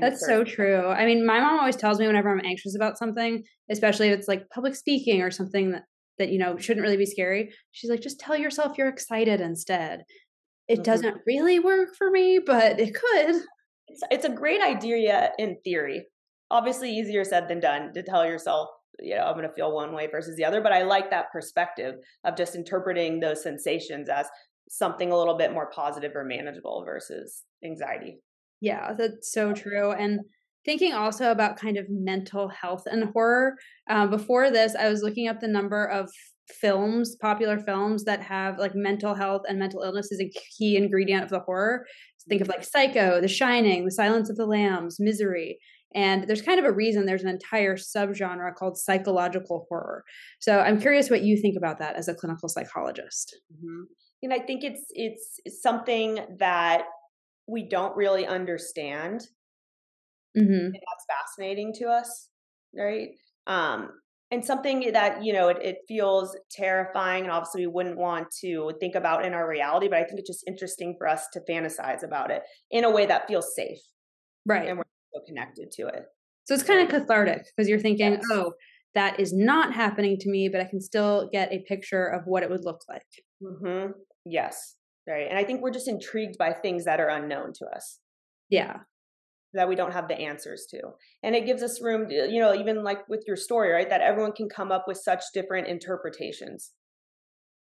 That's 0.00 0.26
so 0.26 0.42
true. 0.42 0.86
I 0.88 1.04
mean, 1.04 1.24
my 1.24 1.38
mom 1.38 1.60
always 1.60 1.76
tells 1.76 2.00
me 2.00 2.06
whenever 2.06 2.32
I'm 2.32 2.44
anxious 2.44 2.74
about 2.74 2.98
something, 2.98 3.44
especially 3.70 4.08
if 4.08 4.18
it's 4.18 4.26
like 4.26 4.48
public 4.50 4.74
speaking 4.74 5.22
or 5.22 5.30
something 5.30 5.70
that 5.72 5.82
that 6.18 6.30
you 6.30 6.38
know 6.38 6.56
shouldn't 6.56 6.84
really 6.84 6.96
be 6.96 7.06
scary 7.06 7.52
she's 7.72 7.90
like 7.90 8.00
just 8.00 8.20
tell 8.20 8.36
yourself 8.36 8.78
you're 8.78 8.88
excited 8.88 9.40
instead. 9.40 10.04
It 10.66 10.74
mm-hmm. 10.74 10.82
doesn't 10.82 11.16
really 11.26 11.58
work 11.58 11.90
for 11.96 12.10
me 12.10 12.40
but 12.44 12.80
it 12.80 12.94
could. 12.94 13.42
It's, 13.88 14.02
it's 14.10 14.24
a 14.24 14.30
great 14.30 14.62
idea 14.62 15.32
in 15.38 15.56
theory. 15.64 16.06
Obviously 16.50 16.90
easier 16.90 17.24
said 17.24 17.48
than 17.48 17.60
done 17.60 17.92
to 17.94 18.02
tell 18.02 18.26
yourself 18.26 18.68
you 19.00 19.16
know 19.16 19.24
i'm 19.24 19.34
going 19.34 19.48
to 19.48 19.52
feel 19.54 19.74
one 19.74 19.92
way 19.92 20.06
versus 20.06 20.36
the 20.36 20.44
other 20.44 20.60
but 20.60 20.70
i 20.70 20.84
like 20.84 21.10
that 21.10 21.32
perspective 21.32 21.96
of 22.22 22.36
just 22.36 22.54
interpreting 22.54 23.18
those 23.18 23.42
sensations 23.42 24.08
as 24.08 24.28
something 24.68 25.12
a 25.12 25.16
little 25.16 25.36
bit 25.36 25.52
more 25.52 25.70
positive 25.70 26.12
or 26.14 26.24
manageable 26.24 26.84
versus 26.84 27.42
anxiety. 27.64 28.18
Yeah 28.60 28.94
that's 28.96 29.32
so 29.32 29.52
true 29.52 29.92
and 29.92 30.20
thinking 30.64 30.92
also 30.92 31.30
about 31.30 31.56
kind 31.56 31.76
of 31.76 31.86
mental 31.88 32.48
health 32.48 32.84
and 32.86 33.10
horror. 33.12 33.56
Uh, 33.88 34.06
before 34.06 34.50
this, 34.50 34.74
I 34.74 34.88
was 34.88 35.02
looking 35.02 35.28
up 35.28 35.40
the 35.40 35.48
number 35.48 35.84
of 35.86 36.10
films, 36.60 37.16
popular 37.16 37.58
films 37.58 38.04
that 38.04 38.20
have 38.22 38.58
like 38.58 38.74
mental 38.74 39.14
health 39.14 39.42
and 39.48 39.58
mental 39.58 39.82
illness 39.82 40.12
is 40.12 40.20
a 40.20 40.30
key 40.56 40.76
ingredient 40.76 41.24
of 41.24 41.30
the 41.30 41.40
horror. 41.40 41.86
So 42.18 42.26
think 42.28 42.42
of 42.42 42.48
like 42.48 42.64
Psycho, 42.64 43.20
The 43.20 43.28
Shining, 43.28 43.84
The 43.84 43.90
Silence 43.90 44.30
of 44.30 44.36
the 44.36 44.46
Lambs, 44.46 44.98
Misery. 45.00 45.58
And 45.94 46.26
there's 46.26 46.42
kind 46.42 46.58
of 46.58 46.64
a 46.64 46.72
reason 46.72 47.06
there's 47.06 47.22
an 47.22 47.28
entire 47.28 47.76
subgenre 47.76 48.54
called 48.56 48.76
psychological 48.76 49.66
horror. 49.68 50.04
So 50.40 50.58
I'm 50.58 50.80
curious 50.80 51.08
what 51.08 51.22
you 51.22 51.40
think 51.40 51.56
about 51.56 51.78
that 51.78 51.94
as 51.94 52.08
a 52.08 52.14
clinical 52.14 52.48
psychologist. 52.48 53.36
Mm-hmm. 53.52 53.82
And 54.24 54.32
I 54.32 54.38
think 54.38 54.64
it's 54.64 54.84
it's 54.90 55.40
something 55.62 56.18
that 56.38 56.84
we 57.46 57.68
don't 57.68 57.94
really 57.96 58.26
understand 58.26 59.26
Mm-hmm. 60.36 60.72
that's 60.72 61.06
fascinating 61.08 61.72
to 61.74 61.86
us, 61.86 62.28
right? 62.76 63.10
Um, 63.46 63.90
and 64.30 64.44
something 64.44 64.90
that 64.92 65.22
you 65.22 65.32
know 65.32 65.48
it, 65.48 65.58
it, 65.62 65.76
feels 65.86 66.36
terrifying, 66.50 67.24
and 67.24 67.32
obviously 67.32 67.66
we 67.66 67.72
wouldn't 67.72 67.96
want 67.96 68.30
to 68.40 68.72
think 68.80 68.94
about 68.94 69.24
in 69.24 69.32
our 69.32 69.48
reality. 69.48 69.88
But 69.88 69.98
I 69.98 70.04
think 70.04 70.18
it's 70.18 70.28
just 70.28 70.44
interesting 70.46 70.96
for 70.98 71.06
us 71.06 71.28
to 71.34 71.40
fantasize 71.48 72.02
about 72.02 72.30
it 72.30 72.42
in 72.70 72.84
a 72.84 72.90
way 72.90 73.06
that 73.06 73.28
feels 73.28 73.54
safe, 73.54 73.78
right? 74.44 74.68
And 74.68 74.78
we're 74.78 74.84
so 75.14 75.20
connected 75.26 75.70
to 75.72 75.86
it. 75.86 76.06
So 76.44 76.54
it's 76.54 76.64
kind 76.64 76.82
of 76.82 76.88
cathartic 76.88 77.46
because 77.56 77.68
you're 77.68 77.78
thinking, 77.78 78.12
yes. 78.12 78.24
oh, 78.30 78.52
that 78.94 79.18
is 79.18 79.32
not 79.32 79.72
happening 79.72 80.16
to 80.18 80.30
me, 80.30 80.48
but 80.48 80.60
I 80.60 80.64
can 80.64 80.80
still 80.80 81.28
get 81.32 81.52
a 81.52 81.60
picture 81.60 82.06
of 82.06 82.22
what 82.26 82.42
it 82.42 82.50
would 82.50 82.64
look 82.64 82.82
like. 82.88 83.02
Mm-hmm. 83.42 83.92
Yes. 84.24 84.76
Right. 85.06 85.26
And 85.28 85.38
I 85.38 85.44
think 85.44 85.60
we're 85.60 85.70
just 85.70 85.88
intrigued 85.88 86.38
by 86.38 86.52
things 86.52 86.84
that 86.84 87.00
are 87.00 87.08
unknown 87.08 87.52
to 87.58 87.66
us. 87.66 87.98
Yeah. 88.48 88.78
That 89.54 89.68
we 89.68 89.76
don't 89.76 89.92
have 89.92 90.08
the 90.08 90.18
answers 90.18 90.66
to. 90.70 90.80
And 91.22 91.34
it 91.34 91.46
gives 91.46 91.62
us 91.62 91.80
room, 91.80 92.08
to, 92.08 92.28
you 92.30 92.40
know, 92.40 92.54
even 92.54 92.82
like 92.82 93.08
with 93.08 93.24
your 93.26 93.36
story, 93.36 93.70
right? 93.70 93.88
That 93.88 94.00
everyone 94.00 94.32
can 94.32 94.48
come 94.48 94.72
up 94.72 94.84
with 94.86 94.98
such 94.98 95.22
different 95.32 95.68
interpretations. 95.68 96.72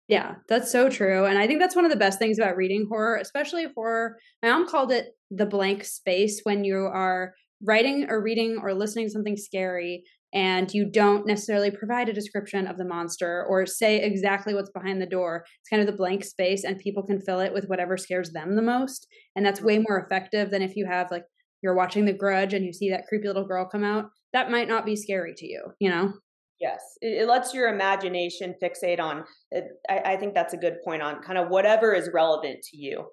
Yeah, 0.07 0.35
that's 0.47 0.71
so 0.71 0.89
true. 0.89 1.25
And 1.25 1.37
I 1.37 1.47
think 1.47 1.59
that's 1.59 1.75
one 1.75 1.85
of 1.85 1.91
the 1.91 1.97
best 1.97 2.19
things 2.19 2.37
about 2.37 2.57
reading 2.57 2.85
horror, 2.87 3.17
especially 3.17 3.65
horror. 3.75 4.17
My 4.43 4.49
mom 4.49 4.67
called 4.67 4.91
it 4.91 5.07
the 5.31 5.47
blank 5.47 5.83
space 5.83 6.41
when 6.43 6.63
you 6.63 6.77
are 6.77 7.33
writing 7.63 8.05
or 8.09 8.21
reading 8.21 8.59
or 8.61 8.73
listening 8.73 9.07
to 9.07 9.11
something 9.11 9.37
scary 9.37 10.03
and 10.35 10.73
you 10.73 10.85
don't 10.85 11.25
necessarily 11.25 11.71
provide 11.71 12.09
a 12.09 12.13
description 12.13 12.67
of 12.67 12.77
the 12.77 12.83
monster 12.83 13.45
or 13.47 13.65
say 13.65 14.01
exactly 14.01 14.53
what's 14.53 14.69
behind 14.69 15.01
the 15.01 15.05
door. 15.05 15.45
It's 15.61 15.69
kind 15.69 15.79
of 15.79 15.87
the 15.87 15.97
blank 15.97 16.25
space, 16.25 16.65
and 16.65 16.77
people 16.77 17.03
can 17.03 17.21
fill 17.21 17.39
it 17.39 17.53
with 17.53 17.69
whatever 17.69 17.95
scares 17.95 18.31
them 18.31 18.57
the 18.57 18.61
most. 18.61 19.07
And 19.35 19.45
that's 19.45 19.61
way 19.61 19.75
mm-hmm. 19.75 19.85
more 19.87 20.05
effective 20.05 20.51
than 20.51 20.61
if 20.61 20.75
you 20.75 20.85
have, 20.87 21.09
like, 21.09 21.23
you're 21.65 21.75
watching 21.75 22.05
The 22.05 22.13
Grudge 22.13 22.53
and 22.53 22.63
you 22.63 22.71
see 22.71 22.91
that 22.91 23.07
creepy 23.09 23.25
little 23.27 23.47
girl 23.47 23.67
come 23.67 23.83
out. 23.83 24.05
That 24.33 24.51
might 24.51 24.67
not 24.67 24.85
be 24.85 24.95
scary 24.95 25.33
to 25.35 25.47
you, 25.47 25.63
you 25.79 25.89
know? 25.89 26.13
Yes, 26.59 26.79
it, 27.01 27.23
it 27.23 27.27
lets 27.27 27.55
your 27.55 27.67
imagination 27.67 28.53
fixate 28.61 28.99
on. 28.99 29.23
It, 29.49 29.65
I, 29.89 30.13
I 30.13 30.17
think 30.17 30.35
that's 30.35 30.53
a 30.53 30.57
good 30.57 30.77
point 30.85 31.01
on 31.01 31.23
kind 31.23 31.39
of 31.39 31.49
whatever 31.49 31.95
is 31.95 32.11
relevant 32.13 32.59
to 32.71 32.77
you. 32.77 33.07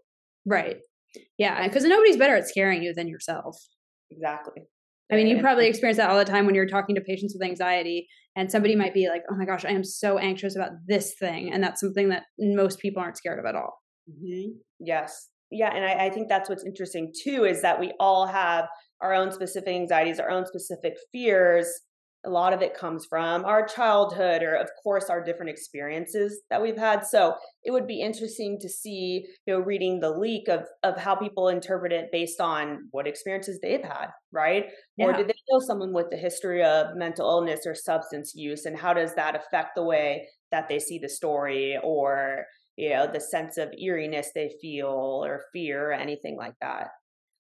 Right. 0.45 0.77
Yeah, 1.39 1.67
because 1.67 1.85
nobody's 1.85 2.19
better 2.19 2.37
at 2.37 2.47
scaring 2.47 2.83
you 2.83 2.93
than 2.93 3.09
yourself. 3.09 3.57
Exactly. 4.11 4.65
I 5.11 5.17
mean, 5.17 5.27
you 5.27 5.41
probably 5.41 5.67
experience 5.67 5.97
that 5.97 6.11
all 6.11 6.19
the 6.19 6.25
time 6.25 6.45
when 6.47 6.55
you're 6.55 6.69
talking 6.69 6.95
to 6.95 7.01
patients 7.01 7.35
with 7.35 7.47
anxiety, 7.47 8.07
and 8.35 8.51
somebody 8.51 8.75
might 8.75 8.95
be 8.95 9.11
like, 9.11 9.23
"Oh 9.31 9.37
my 9.37 9.45
gosh, 9.45 9.63
I 9.63 9.71
am 9.71 9.85
so 9.85 10.17
anxious 10.17 10.57
about 10.57 10.71
this 10.87 11.15
thing," 11.19 11.53
and 11.53 11.63
that's 11.63 11.81
something 11.81 12.09
that 12.09 12.23
most 12.39 12.79
people 12.79 13.03
aren't 13.03 13.19
scared 13.19 13.39
of 13.39 13.45
at 13.45 13.55
all. 13.55 13.75
Mm-hmm. 14.09 14.53
Yes, 14.81 15.29
yeah, 15.53 15.75
and 15.75 15.85
I, 15.85 16.07
I 16.07 16.11
think 16.11 16.29
that's 16.29 16.49
what's 16.49 16.65
interesting 16.65 17.13
too 17.23 17.45
is 17.45 17.63
that 17.63 17.79
we 17.79 17.93
all 18.01 18.27
have 18.27 18.67
our 19.01 19.15
own 19.15 19.31
specific 19.33 19.69
anxieties, 19.69 20.19
our 20.19 20.31
own 20.31 20.47
specific 20.47 20.97
fears, 21.13 21.69
a 22.25 22.31
lot 22.31 22.53
of 22.53 22.63
it 22.63 22.75
comes 22.75 23.05
from 23.05 23.45
our 23.45 23.67
childhood 23.67 24.43
or 24.43 24.55
of 24.55 24.69
course 24.83 25.11
our 25.11 25.23
different 25.23 25.51
experiences 25.51 26.43
that 26.51 26.63
we've 26.63 26.77
had. 26.77 27.05
So 27.05 27.35
it 27.65 27.73
would 27.73 27.87
be 27.87 28.01
interesting 28.01 28.59
to 28.61 28.69
see 28.69 29.27
you 29.47 29.55
know 29.55 29.61
reading 29.61 30.01
the 30.01 30.11
leak 30.11 30.49
of 30.49 30.63
of 30.83 30.97
how 30.97 31.17
people 31.17 31.49
interpret 31.49 31.93
it 31.93 32.13
based 32.13 32.41
on 32.41 32.89
what 32.93 33.09
experiences 33.09 33.59
they've 33.61 33.83
had 33.83 34.09
right? 34.31 34.67
Yeah. 34.97 35.07
or 35.07 35.13
did 35.13 35.29
they 35.29 35.35
know 35.51 35.61
someone 35.61 35.93
with 35.93 36.07
a 36.13 36.17
history 36.17 36.63
of 36.63 36.97
mental 36.97 37.29
illness 37.29 37.67
or 37.67 37.75
substance 37.75 38.33
use 38.35 38.65
and 38.67 38.79
how 38.79 38.95
does 38.95 39.15
that 39.15 39.35
affect 39.35 39.75
the 39.75 39.85
way 39.85 40.29
that 40.51 40.69
they 40.69 40.79
see 40.79 40.99
the 40.99 41.09
story 41.09 41.79
or 41.83 42.47
you 42.76 42.91
know 42.91 43.07
the 43.07 43.21
sense 43.21 43.59
of 43.59 43.73
eeriness 43.79 44.31
they 44.35 44.50
feel 44.61 45.23
or 45.25 45.45
fear 45.52 45.91
or 45.91 45.93
anything 45.93 46.37
like 46.37 46.55
that 46.61 46.88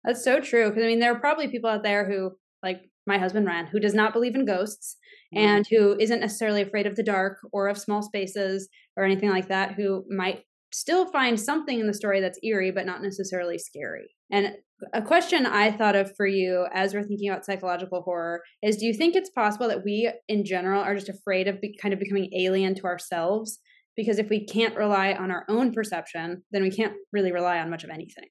that's 0.04 0.24
so 0.24 0.40
true 0.40 0.68
because 0.68 0.84
i 0.84 0.86
mean 0.86 1.00
there 1.00 1.12
are 1.12 1.20
probably 1.20 1.48
people 1.48 1.70
out 1.70 1.82
there 1.82 2.08
who 2.08 2.32
like 2.62 2.82
my 3.06 3.18
husband 3.18 3.46
Ran, 3.46 3.66
who 3.66 3.80
does 3.80 3.94
not 3.94 4.12
believe 4.12 4.34
in 4.34 4.44
ghosts 4.44 4.96
mm-hmm. 5.34 5.44
and 5.44 5.66
who 5.66 5.96
isn't 5.98 6.20
necessarily 6.20 6.62
afraid 6.62 6.86
of 6.86 6.96
the 6.96 7.02
dark 7.02 7.38
or 7.52 7.68
of 7.68 7.78
small 7.78 8.02
spaces 8.02 8.68
or 8.96 9.04
anything 9.04 9.30
like 9.30 9.48
that, 9.48 9.72
who 9.72 10.04
might 10.08 10.42
still 10.72 11.10
find 11.10 11.38
something 11.38 11.80
in 11.80 11.86
the 11.86 11.94
story 11.94 12.20
that's 12.20 12.38
eerie 12.42 12.70
but 12.70 12.86
not 12.86 13.02
necessarily 13.02 13.58
scary. 13.58 14.08
And 14.30 14.54
a 14.94 15.02
question 15.02 15.44
I 15.44 15.70
thought 15.70 15.96
of 15.96 16.16
for 16.16 16.26
you 16.26 16.66
as 16.72 16.94
we're 16.94 17.04
thinking 17.04 17.28
about 17.28 17.44
psychological 17.44 18.02
horror 18.02 18.42
is 18.62 18.78
do 18.78 18.86
you 18.86 18.94
think 18.94 19.14
it's 19.14 19.30
possible 19.30 19.68
that 19.68 19.84
we 19.84 20.10
in 20.28 20.44
general 20.44 20.82
are 20.82 20.94
just 20.94 21.10
afraid 21.10 21.46
of 21.46 21.60
be, 21.60 21.76
kind 21.76 21.92
of 21.92 22.00
becoming 22.00 22.32
alien 22.34 22.74
to 22.76 22.84
ourselves? 22.84 23.58
Because 23.96 24.18
if 24.18 24.30
we 24.30 24.46
can't 24.46 24.76
rely 24.76 25.12
on 25.12 25.30
our 25.30 25.44
own 25.48 25.72
perception, 25.72 26.42
then 26.50 26.62
we 26.62 26.70
can't 26.70 26.94
really 27.12 27.32
rely 27.32 27.58
on 27.58 27.70
much 27.70 27.84
of 27.84 27.90
anything. 27.90 28.28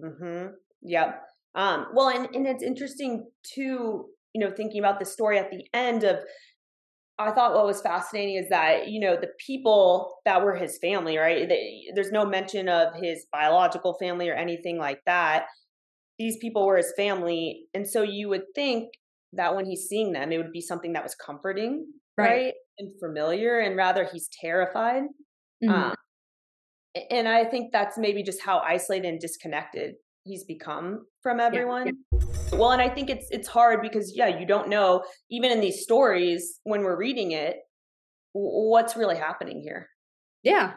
Mhm. 0.00 0.54
Yep. 0.82 1.26
Um, 1.54 1.88
well, 1.94 2.08
and, 2.08 2.34
and 2.34 2.46
it's 2.46 2.62
interesting 2.62 3.30
too, 3.42 4.08
you 4.32 4.40
know, 4.40 4.52
thinking 4.56 4.78
about 4.78 4.98
the 5.00 5.04
story 5.04 5.38
at 5.38 5.50
the 5.50 5.66
end 5.74 6.04
of, 6.04 6.20
I 7.18 7.32
thought 7.32 7.54
what 7.54 7.66
was 7.66 7.82
fascinating 7.82 8.36
is 8.36 8.48
that, 8.48 8.88
you 8.88 8.98
know, 9.00 9.16
the 9.16 9.30
people 9.44 10.20
that 10.24 10.42
were 10.42 10.54
his 10.56 10.78
family, 10.78 11.18
right? 11.18 11.48
They, 11.48 11.84
there's 11.94 12.12
no 12.12 12.24
mention 12.24 12.68
of 12.68 12.94
his 12.94 13.26
biological 13.30 13.94
family 14.00 14.28
or 14.30 14.34
anything 14.34 14.78
like 14.78 15.00
that. 15.04 15.46
These 16.18 16.38
people 16.38 16.66
were 16.66 16.78
his 16.78 16.92
family. 16.96 17.66
And 17.74 17.88
so 17.88 18.02
you 18.02 18.28
would 18.30 18.44
think 18.54 18.90
that 19.34 19.56
when 19.56 19.66
he's 19.66 19.86
seeing 19.88 20.12
them, 20.12 20.32
it 20.32 20.38
would 20.38 20.52
be 20.52 20.60
something 20.62 20.94
that 20.94 21.02
was 21.02 21.14
comforting, 21.14 21.86
right? 22.20 22.28
right? 22.28 22.54
And 22.78 22.92
familiar, 23.00 23.58
and 23.60 23.76
rather 23.76 24.08
he's 24.10 24.28
terrified. 24.40 25.02
Mm-hmm. 25.62 25.70
Um, 25.70 25.94
and 27.10 27.28
I 27.28 27.44
think 27.44 27.72
that's 27.72 27.98
maybe 27.98 28.22
just 28.22 28.40
how 28.40 28.58
isolated 28.60 29.08
and 29.08 29.20
disconnected 29.20 29.94
he's 30.24 30.44
become 30.44 31.06
from 31.22 31.40
everyone. 31.40 31.86
Yeah, 31.86 31.92
yeah. 32.12 32.58
Well, 32.58 32.72
and 32.72 32.82
I 32.82 32.88
think 32.88 33.10
it's 33.10 33.26
it's 33.30 33.48
hard 33.48 33.80
because 33.82 34.12
yeah, 34.16 34.26
you 34.38 34.46
don't 34.46 34.68
know 34.68 35.04
even 35.30 35.52
in 35.52 35.60
these 35.60 35.82
stories 35.82 36.60
when 36.64 36.82
we're 36.82 36.98
reading 36.98 37.32
it 37.32 37.56
what's 38.32 38.96
really 38.96 39.16
happening 39.16 39.60
here. 39.60 39.88
Yeah. 40.42 40.74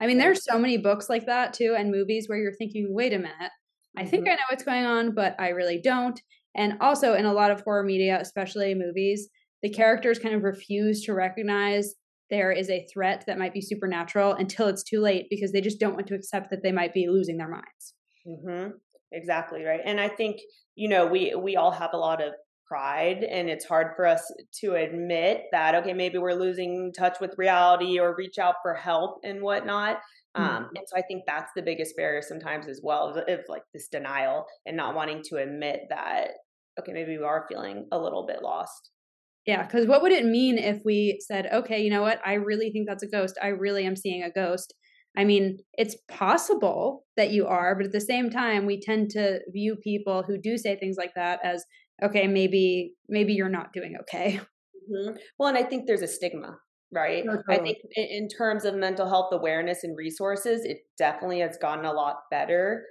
I 0.00 0.06
mean, 0.06 0.18
there's 0.18 0.44
so 0.44 0.58
many 0.58 0.78
books 0.78 1.08
like 1.08 1.26
that 1.26 1.52
too 1.52 1.74
and 1.76 1.90
movies 1.90 2.28
where 2.28 2.38
you're 2.38 2.54
thinking, 2.54 2.88
"Wait 2.94 3.12
a 3.12 3.18
minute. 3.18 3.52
I 3.96 4.04
think 4.04 4.24
mm-hmm. 4.24 4.32
I 4.32 4.34
know 4.34 4.42
what's 4.50 4.64
going 4.64 4.84
on, 4.84 5.14
but 5.14 5.34
I 5.38 5.48
really 5.50 5.80
don't." 5.80 6.20
And 6.54 6.74
also 6.80 7.14
in 7.14 7.24
a 7.24 7.32
lot 7.32 7.50
of 7.50 7.60
horror 7.62 7.84
media, 7.84 8.18
especially 8.20 8.74
movies, 8.74 9.28
the 9.62 9.70
characters 9.70 10.18
kind 10.18 10.34
of 10.34 10.42
refuse 10.42 11.04
to 11.04 11.14
recognize 11.14 11.94
there 12.30 12.52
is 12.52 12.68
a 12.68 12.86
threat 12.92 13.24
that 13.26 13.38
might 13.38 13.54
be 13.54 13.60
supernatural 13.60 14.34
until 14.34 14.68
it's 14.68 14.82
too 14.82 15.00
late 15.00 15.26
because 15.30 15.52
they 15.52 15.60
just 15.60 15.80
don't 15.80 15.94
want 15.94 16.06
to 16.08 16.14
accept 16.14 16.50
that 16.50 16.62
they 16.62 16.72
might 16.72 16.92
be 16.92 17.08
losing 17.08 17.38
their 17.38 17.48
minds. 17.48 17.94
Mm-hmm. 18.26 18.70
Exactly 19.12 19.64
right. 19.64 19.80
And 19.84 19.98
I 19.98 20.08
think 20.08 20.40
you 20.78 20.88
know 20.88 21.06
we 21.06 21.34
we 21.34 21.56
all 21.56 21.72
have 21.72 21.90
a 21.92 21.98
lot 21.98 22.22
of 22.22 22.32
pride 22.68 23.24
and 23.24 23.48
it's 23.48 23.64
hard 23.64 23.88
for 23.96 24.06
us 24.06 24.22
to 24.60 24.74
admit 24.74 25.44
that 25.52 25.74
okay 25.74 25.94
maybe 25.94 26.18
we're 26.18 26.34
losing 26.34 26.92
touch 26.96 27.16
with 27.20 27.34
reality 27.38 27.98
or 27.98 28.14
reach 28.14 28.38
out 28.38 28.56
for 28.62 28.74
help 28.74 29.18
and 29.24 29.40
whatnot 29.40 29.98
um, 30.34 30.44
mm-hmm. 30.44 30.56
um, 30.56 30.70
and 30.76 30.84
so 30.86 30.96
i 30.96 31.02
think 31.02 31.22
that's 31.26 31.50
the 31.56 31.62
biggest 31.62 31.96
barrier 31.96 32.20
sometimes 32.20 32.68
as 32.68 32.80
well 32.82 33.08
of 33.08 33.40
like 33.48 33.62
this 33.72 33.88
denial 33.88 34.44
and 34.66 34.76
not 34.76 34.94
wanting 34.94 35.22
to 35.24 35.36
admit 35.36 35.80
that 35.88 36.32
okay 36.78 36.92
maybe 36.92 37.16
we 37.16 37.24
are 37.24 37.46
feeling 37.48 37.86
a 37.90 37.98
little 37.98 38.26
bit 38.26 38.42
lost 38.42 38.90
yeah 39.48 39.64
because 39.64 39.88
what 39.88 40.02
would 40.02 40.12
it 40.12 40.24
mean 40.24 40.56
if 40.58 40.80
we 40.84 41.18
said 41.20 41.48
okay 41.52 41.82
you 41.82 41.90
know 41.90 42.02
what 42.02 42.20
i 42.24 42.34
really 42.34 42.70
think 42.70 42.86
that's 42.86 43.02
a 43.02 43.08
ghost 43.08 43.36
i 43.42 43.48
really 43.48 43.84
am 43.84 43.96
seeing 43.96 44.22
a 44.22 44.30
ghost 44.30 44.72
I 45.18 45.24
mean, 45.24 45.58
it's 45.76 45.96
possible 46.06 47.04
that 47.16 47.32
you 47.32 47.48
are, 47.48 47.74
but 47.74 47.86
at 47.86 47.92
the 47.92 48.00
same 48.00 48.30
time, 48.30 48.66
we 48.66 48.80
tend 48.80 49.10
to 49.10 49.40
view 49.52 49.74
people 49.74 50.22
who 50.22 50.38
do 50.38 50.56
say 50.56 50.76
things 50.76 50.96
like 50.96 51.12
that 51.16 51.40
as, 51.44 51.64
okay, 52.04 52.28
maybe 52.28 52.92
maybe 53.08 53.32
you're 53.32 53.48
not 53.48 53.72
doing 53.72 53.96
okay. 54.02 54.40
Mm-hmm. 54.90 55.16
Well, 55.38 55.48
and 55.48 55.58
I 55.58 55.64
think 55.64 55.86
there's 55.86 56.02
a 56.02 56.06
stigma, 56.06 56.56
right? 56.92 57.24
Totally. 57.24 57.42
I 57.50 57.58
think 57.58 57.78
in 57.96 58.28
terms 58.28 58.64
of 58.64 58.74
mental 58.74 59.08
health 59.08 59.30
awareness 59.32 59.84
and 59.84 59.96
resources, 59.96 60.64
it 60.64 60.78
definitely 60.96 61.40
has 61.40 61.58
gotten 61.60 61.84
a 61.84 61.92
lot 61.92 62.16
better. 62.30 62.84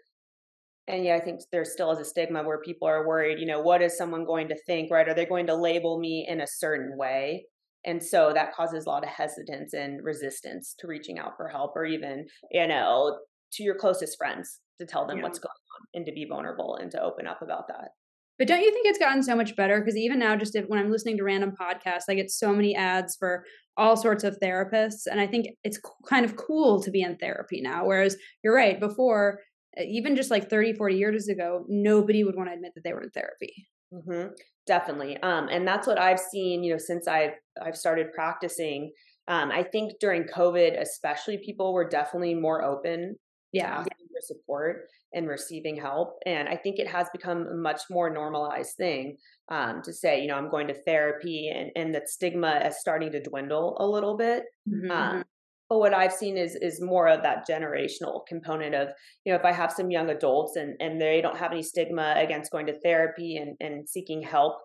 And 0.88 1.03
yeah, 1.03 1.15
I 1.15 1.20
think 1.20 1.41
there 1.51 1.65
still 1.65 1.91
is 1.91 2.00
a 2.00 2.06
stigma 2.06 2.44
where 2.44 2.62
people 2.62 2.88
are 2.88 3.06
worried, 3.06 3.39
you 3.39 3.46
know, 3.46 3.60
what 3.60 3.82
is 3.82 3.98
someone 3.98 4.25
going 4.25 4.48
to 4.48 4.58
think, 4.65 4.89
right? 4.89 5.08
Are 5.08 5.13
they 5.13 5.25
going 5.25 5.48
to 5.48 5.56
label 5.56 6.00
me 6.00 6.25
in 6.29 6.39
a 6.39 6.48
certain 6.48 6.98
way? 6.98 7.46
and 7.88 8.03
so 8.03 8.32
that 8.34 8.53
causes 8.53 8.86
a 8.86 8.89
lot 8.89 9.03
of 9.03 9.10
hesitance 9.10 9.74
and 9.74 10.03
resistance 10.03 10.75
to 10.77 10.88
reaching 10.88 11.17
out 11.17 11.38
for 11.38 11.48
help 11.48 11.75
or 11.75 11.86
even 11.86 12.25
you 12.51 12.67
know 12.67 13.17
to 13.51 13.63
your 13.63 13.75
closest 13.75 14.17
friends 14.17 14.60
to 14.79 14.86
tell 14.86 15.08
them 15.08 15.17
yeah. 15.17 15.24
what's 15.24 15.39
going 15.39 15.50
on 15.50 15.88
and 15.96 16.06
to 16.06 16.12
be 16.12 16.25
vulnerable 16.25 16.77
and 16.79 16.91
to 16.91 17.01
open 17.01 17.25
up 17.25 17.41
about 17.41 17.67
that 17.67 17.89
but 18.38 18.48
don't 18.48 18.62
you 18.62 18.72
think 18.72 18.86
it's 18.86 19.00
gotten 19.00 19.24
so 19.24 19.36
much 19.36 19.56
better 19.56 19.79
because 19.79 19.96
even 19.96 20.20
now 20.20 20.36
just 20.36 20.56
if, 20.56 20.65
when 20.67 20.79
i'm 20.79 20.91
listening 20.91 21.17
to 21.17 21.24
random 21.24 21.53
podcasts 21.60 22.03
i 22.10 22.13
get 22.13 22.29
so 22.29 22.53
many 22.53 22.75
ads 22.75 23.15
for 23.15 23.44
all 23.77 23.96
sorts 23.96 24.24
of 24.24 24.38
therapists 24.44 25.08
and 25.10 25.20
i 25.20 25.25
think 25.25 25.48
it's 25.63 25.79
kind 26.08 26.25
of 26.25 26.36
cool 26.36 26.82
to 26.82 26.91
be 26.91 27.01
in 27.01 27.15
therapy 27.17 27.62
now 27.62 27.86
whereas 27.86 28.17
you're 28.44 28.56
right 28.56 28.79
before 28.79 29.39
even 29.77 30.15
just 30.15 30.31
like 30.31 30.50
30 30.50 30.74
40 30.74 30.95
years 30.95 31.27
ago 31.27 31.65
nobody 31.67 32.24
would 32.24 32.36
want 32.36 32.50
to 32.50 32.53
admit 32.53 32.74
that 32.75 32.83
they 32.83 32.93
were 32.93 33.03
in 33.03 33.09
therapy 33.09 33.67
mm-hmm. 33.93 34.27
definitely 34.65 35.17
um, 35.17 35.47
and 35.50 35.67
that's 35.67 35.88
what 35.88 36.00
i've 36.00 36.19
seen 36.19 36.63
you 36.63 36.74
know 36.74 36.79
since 36.79 37.07
i've 37.07 37.33
i've 37.62 37.77
started 37.77 38.12
practicing 38.13 38.91
um, 39.27 39.51
i 39.51 39.63
think 39.63 39.93
during 40.00 40.24
covid 40.24 40.79
especially 40.79 41.38
people 41.45 41.74
were 41.74 41.88
definitely 41.88 42.33
more 42.33 42.63
open 42.63 43.15
yeah 43.51 43.83
for 43.83 43.89
support 44.21 44.88
and 45.13 45.27
receiving 45.27 45.75
help 45.75 46.17
and 46.25 46.50
i 46.50 46.55
think 46.55 46.79
it 46.79 46.88
has 46.88 47.07
become 47.12 47.47
a 47.47 47.55
much 47.55 47.81
more 47.89 48.09
normalized 48.09 48.75
thing 48.75 49.15
um, 49.50 49.81
to 49.81 49.93
say 49.93 50.21
you 50.21 50.27
know 50.27 50.36
i'm 50.36 50.50
going 50.50 50.67
to 50.67 50.74
therapy 50.74 51.50
and, 51.53 51.71
and 51.75 51.95
that 51.95 52.09
stigma 52.09 52.62
is 52.65 52.79
starting 52.79 53.12
to 53.12 53.21
dwindle 53.21 53.77
a 53.79 53.88
little 53.88 54.17
bit 54.17 54.43
mm-hmm. 54.67 54.91
um, 54.91 55.09
mm-hmm. 55.09 55.21
But 55.69 55.79
what 55.79 55.93
I've 55.93 56.13
seen 56.13 56.38
is 56.38 56.55
is 56.55 56.81
more 56.81 57.07
of 57.09 57.24
that 57.24 57.47
generational 57.47 58.25
component 58.25 58.74
of, 58.74 58.89
you 59.25 59.33
know, 59.33 59.39
if 59.39 59.43
I 59.45 59.51
have 59.51 59.71
some 59.71 59.91
young 59.91 60.09
adults 60.09 60.55
and, 60.55 60.75
and 60.79 61.01
they 61.01 61.21
don't 61.21 61.38
have 61.38 61.51
any 61.51 61.63
stigma 61.63 62.15
against 62.17 62.51
going 62.51 62.67
to 62.67 62.79
therapy 62.79 63.38
and, 63.38 63.57
and 63.59 63.88
seeking 63.88 64.21
help 64.21 64.59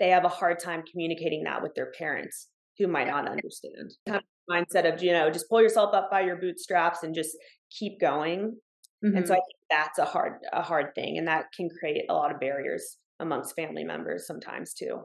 they 0.00 0.08
have 0.08 0.24
a 0.24 0.28
hard 0.28 0.58
time 0.58 0.82
communicating 0.90 1.44
that 1.44 1.62
with 1.62 1.74
their 1.74 1.92
parents 1.96 2.48
who 2.78 2.88
might 2.88 3.06
not 3.06 3.28
understand. 3.28 3.92
Kind 4.08 4.22
of 4.22 4.24
mindset 4.50 4.92
of, 4.92 5.02
you 5.02 5.12
know, 5.12 5.30
just 5.30 5.48
pull 5.48 5.62
yourself 5.62 5.94
up 5.94 6.10
by 6.10 6.22
your 6.22 6.36
bootstraps 6.36 7.02
and 7.04 7.14
just 7.14 7.36
keep 7.70 8.00
going. 8.00 8.56
Mm-hmm. 9.04 9.16
And 9.16 9.28
so 9.28 9.34
I 9.34 9.36
mm-hmm. 9.36 9.44
think 9.44 9.68
that's 9.70 9.98
a 9.98 10.04
hard 10.06 10.32
a 10.52 10.62
hard 10.62 10.94
thing 10.94 11.18
and 11.18 11.28
that 11.28 11.46
can 11.54 11.68
create 11.78 12.04
a 12.08 12.14
lot 12.14 12.34
of 12.34 12.40
barriers 12.40 12.96
amongst 13.20 13.54
family 13.54 13.84
members 13.84 14.26
sometimes 14.26 14.72
too. 14.72 15.02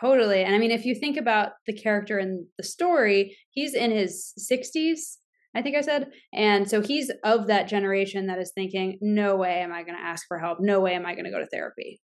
Totally. 0.00 0.42
And 0.42 0.54
I 0.54 0.58
mean 0.58 0.70
if 0.70 0.84
you 0.84 0.94
think 0.94 1.16
about 1.16 1.52
the 1.66 1.72
character 1.72 2.18
in 2.18 2.46
the 2.58 2.64
story, 2.64 3.36
he's 3.50 3.74
in 3.74 3.90
his 3.90 4.32
60s, 4.38 5.16
I 5.54 5.62
think 5.62 5.76
I 5.76 5.80
said. 5.80 6.10
And 6.34 6.68
so 6.68 6.82
he's 6.82 7.10
of 7.24 7.46
that 7.46 7.66
generation 7.68 8.26
that 8.26 8.38
is 8.38 8.52
thinking, 8.54 8.98
no 9.00 9.36
way 9.36 9.60
am 9.60 9.72
I 9.72 9.82
going 9.84 9.96
to 9.96 10.04
ask 10.04 10.26
for 10.28 10.38
help. 10.38 10.58
No 10.60 10.80
way 10.80 10.94
am 10.94 11.06
I 11.06 11.14
going 11.14 11.24
to 11.24 11.30
go 11.30 11.38
to 11.38 11.46
therapy. 11.46 12.00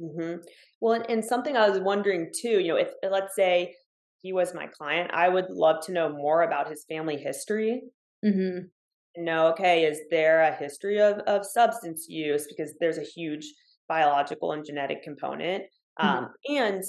Mm-hmm. 0.00 0.40
Well, 0.80 1.02
and 1.08 1.24
something 1.24 1.56
I 1.56 1.68
was 1.68 1.78
wondering 1.78 2.30
too, 2.36 2.60
you 2.60 2.68
know, 2.68 2.76
if 2.76 2.90
let's 3.08 3.34
say 3.36 3.74
he 4.22 4.32
was 4.32 4.54
my 4.54 4.66
client, 4.66 5.10
I 5.14 5.28
would 5.28 5.46
love 5.50 5.84
to 5.86 5.92
know 5.92 6.08
more 6.08 6.42
about 6.42 6.68
his 6.68 6.84
family 6.88 7.16
history. 7.16 7.82
Mm-hmm. 8.24 9.24
Know, 9.24 9.48
okay, 9.52 9.84
is 9.84 10.00
there 10.10 10.42
a 10.42 10.54
history 10.54 11.00
of, 11.00 11.18
of 11.20 11.46
substance 11.46 12.06
use? 12.08 12.46
Because 12.48 12.74
there's 12.80 12.98
a 12.98 13.02
huge 13.02 13.46
biological 13.88 14.52
and 14.52 14.64
genetic 14.64 15.02
component. 15.02 15.62
Mm-hmm. 15.98 16.06
Um, 16.06 16.28
and, 16.48 16.82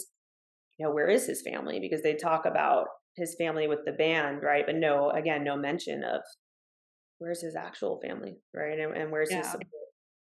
you 0.77 0.85
know, 0.85 0.93
where 0.93 1.09
is 1.09 1.25
his 1.25 1.41
family? 1.41 1.79
Because 1.79 2.01
they 2.01 2.15
talk 2.15 2.45
about 2.45 2.87
his 3.15 3.35
family 3.37 3.67
with 3.67 3.79
the 3.85 3.93
band, 3.93 4.43
right? 4.43 4.63
But 4.65 4.75
no, 4.75 5.09
again, 5.09 5.43
no 5.43 5.57
mention 5.57 6.03
of 6.03 6.21
where's 7.19 7.41
his 7.41 7.55
actual 7.55 7.99
family, 8.05 8.35
right? 8.53 8.79
And, 8.79 8.95
and 8.95 9.11
where's 9.11 9.31
yeah. 9.31 9.39
his 9.39 9.47
support? 9.47 9.67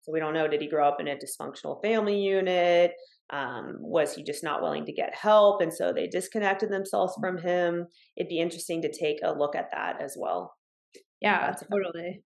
So 0.01 0.11
we 0.11 0.19
don't 0.19 0.33
know. 0.33 0.47
Did 0.47 0.61
he 0.61 0.67
grow 0.69 0.87
up 0.87 0.99
in 0.99 1.07
a 1.07 1.15
dysfunctional 1.15 1.81
family 1.83 2.19
unit? 2.19 2.93
Um, 3.31 3.77
was 3.79 4.15
he 4.15 4.23
just 4.23 4.43
not 4.43 4.61
willing 4.61 4.85
to 4.85 4.91
get 4.91 5.13
help? 5.13 5.61
And 5.61 5.71
so 5.71 5.93
they 5.93 6.07
disconnected 6.07 6.71
themselves 6.71 7.13
from 7.21 7.37
him. 7.37 7.85
It'd 8.17 8.27
be 8.27 8.39
interesting 8.39 8.81
to 8.81 8.91
take 8.91 9.17
a 9.23 9.31
look 9.31 9.55
at 9.55 9.69
that 9.71 10.01
as 10.01 10.17
well. 10.19 10.55
Yeah, 11.21 11.53
totally. 11.71 12.23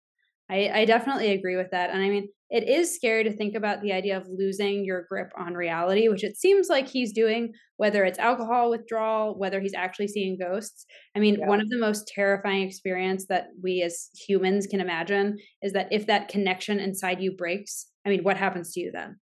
I, 0.50 0.70
I 0.74 0.86
definitely 0.86 1.32
agree 1.32 1.58
with 1.58 1.72
that. 1.72 1.90
And 1.90 2.02
I 2.02 2.10
mean, 2.10 2.30
it 2.56 2.70
is 2.70 2.96
scary 2.96 3.26
to 3.26 3.36
think 3.36 3.54
about 3.54 3.82
the 3.82 3.92
idea 3.92 4.16
of 4.16 4.30
losing 4.30 4.86
your 4.86 5.06
grip 5.10 5.30
on 5.38 5.56
reality, 5.56 6.08
which 6.08 6.24
it 6.24 6.38
seems 6.38 6.70
like 6.70 6.88
he's 6.88 7.12
doing, 7.12 7.52
whether 7.76 8.06
it's 8.06 8.18
alcohol 8.18 8.70
withdrawal, 8.70 9.38
whether 9.38 9.60
he's 9.60 9.74
actually 9.74 10.08
seeing 10.08 10.38
ghosts. 10.38 10.86
I 11.18 11.20
mean, 11.20 11.36
yeah. 11.38 11.48
one 11.48 11.60
of 11.60 11.68
the 11.68 11.78
most 11.78 12.08
terrifying 12.08 12.62
experience 12.62 13.26
that 13.26 13.48
we 13.62 13.82
as 13.82 14.10
humans 14.26 14.68
can 14.68 14.80
imagine 14.80 15.38
is 15.62 15.74
that 15.74 15.90
if 15.92 16.08
that 16.08 16.30
connection 16.30 16.80
inside 16.80 17.20
you 17.20 17.36
breaks, 17.36 17.88
I 18.06 18.10
mean, 18.10 18.24
what 18.24 18.38
happens 18.38 18.72
to 18.72 18.80
you 18.80 18.92
then? 18.94 19.20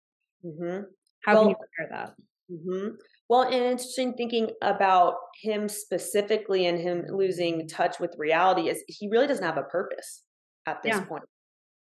Mm-hmm. 0.45 0.81
How 1.23 1.33
well, 1.33 1.41
can 1.43 1.49
you 1.51 1.55
prepare 1.55 1.97
that? 1.97 2.15
Mm-hmm. 2.51 2.95
Well, 3.29 3.43
and 3.43 3.63
interesting 3.63 4.13
thinking 4.15 4.49
about 4.61 5.13
him 5.41 5.69
specifically 5.69 6.65
and 6.65 6.77
him 6.77 7.05
losing 7.07 7.65
touch 7.69 7.97
with 7.97 8.13
reality 8.17 8.67
is 8.67 8.83
he 8.89 9.07
really 9.07 9.27
doesn't 9.27 9.45
have 9.45 9.55
a 9.55 9.63
purpose 9.63 10.23
at 10.65 10.83
this 10.83 10.95
yeah. 10.95 11.05
point. 11.05 11.23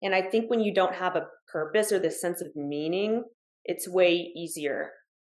And 0.02 0.14
I 0.14 0.22
think 0.22 0.48
when 0.48 0.60
you 0.60 0.72
don't 0.72 0.94
have 0.94 1.16
a 1.16 1.26
purpose 1.52 1.92
or 1.92 1.98
this 1.98 2.20
sense 2.20 2.40
of 2.40 2.48
meaning, 2.54 3.24
it's 3.64 3.88
way 3.88 4.32
easier 4.36 4.90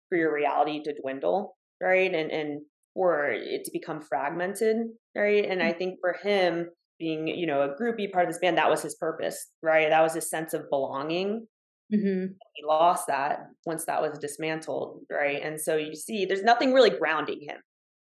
for 0.10 0.18
your 0.18 0.34
reality 0.34 0.82
to 0.84 0.94
dwindle, 1.02 1.56
right? 1.82 2.14
And 2.14 2.32
and 2.32 2.62
for 2.94 3.30
it 3.32 3.64
to 3.66 3.72
become 3.72 4.02
fragmented, 4.02 4.78
right? 5.16 5.46
And 5.46 5.62
I 5.62 5.70
mm-hmm. 5.70 5.78
think 5.78 6.00
for 6.02 6.16
him 6.24 6.70
being, 7.00 7.28
you 7.28 7.48
know, 7.48 7.62
a 7.62 7.70
groupie 7.70 8.12
part 8.12 8.26
of 8.26 8.32
this 8.32 8.40
band, 8.40 8.58
that 8.58 8.70
was 8.70 8.84
his 8.84 8.96
purpose, 8.96 9.50
right? 9.62 9.90
That 9.90 10.02
was 10.02 10.14
his 10.14 10.30
sense 10.30 10.54
of 10.54 10.70
belonging. 10.70 11.48
Mm-hmm. 11.94 12.34
He 12.54 12.66
lost 12.66 13.08
that 13.08 13.40
once 13.66 13.86
that 13.86 14.02
was 14.02 14.18
dismantled, 14.20 15.02
right? 15.12 15.42
And 15.44 15.60
so 15.60 15.76
you 15.76 15.96
see, 15.96 16.26
there's 16.26 16.44
nothing 16.44 16.74
really 16.74 16.92
grounding 16.92 17.42
him 17.42 17.58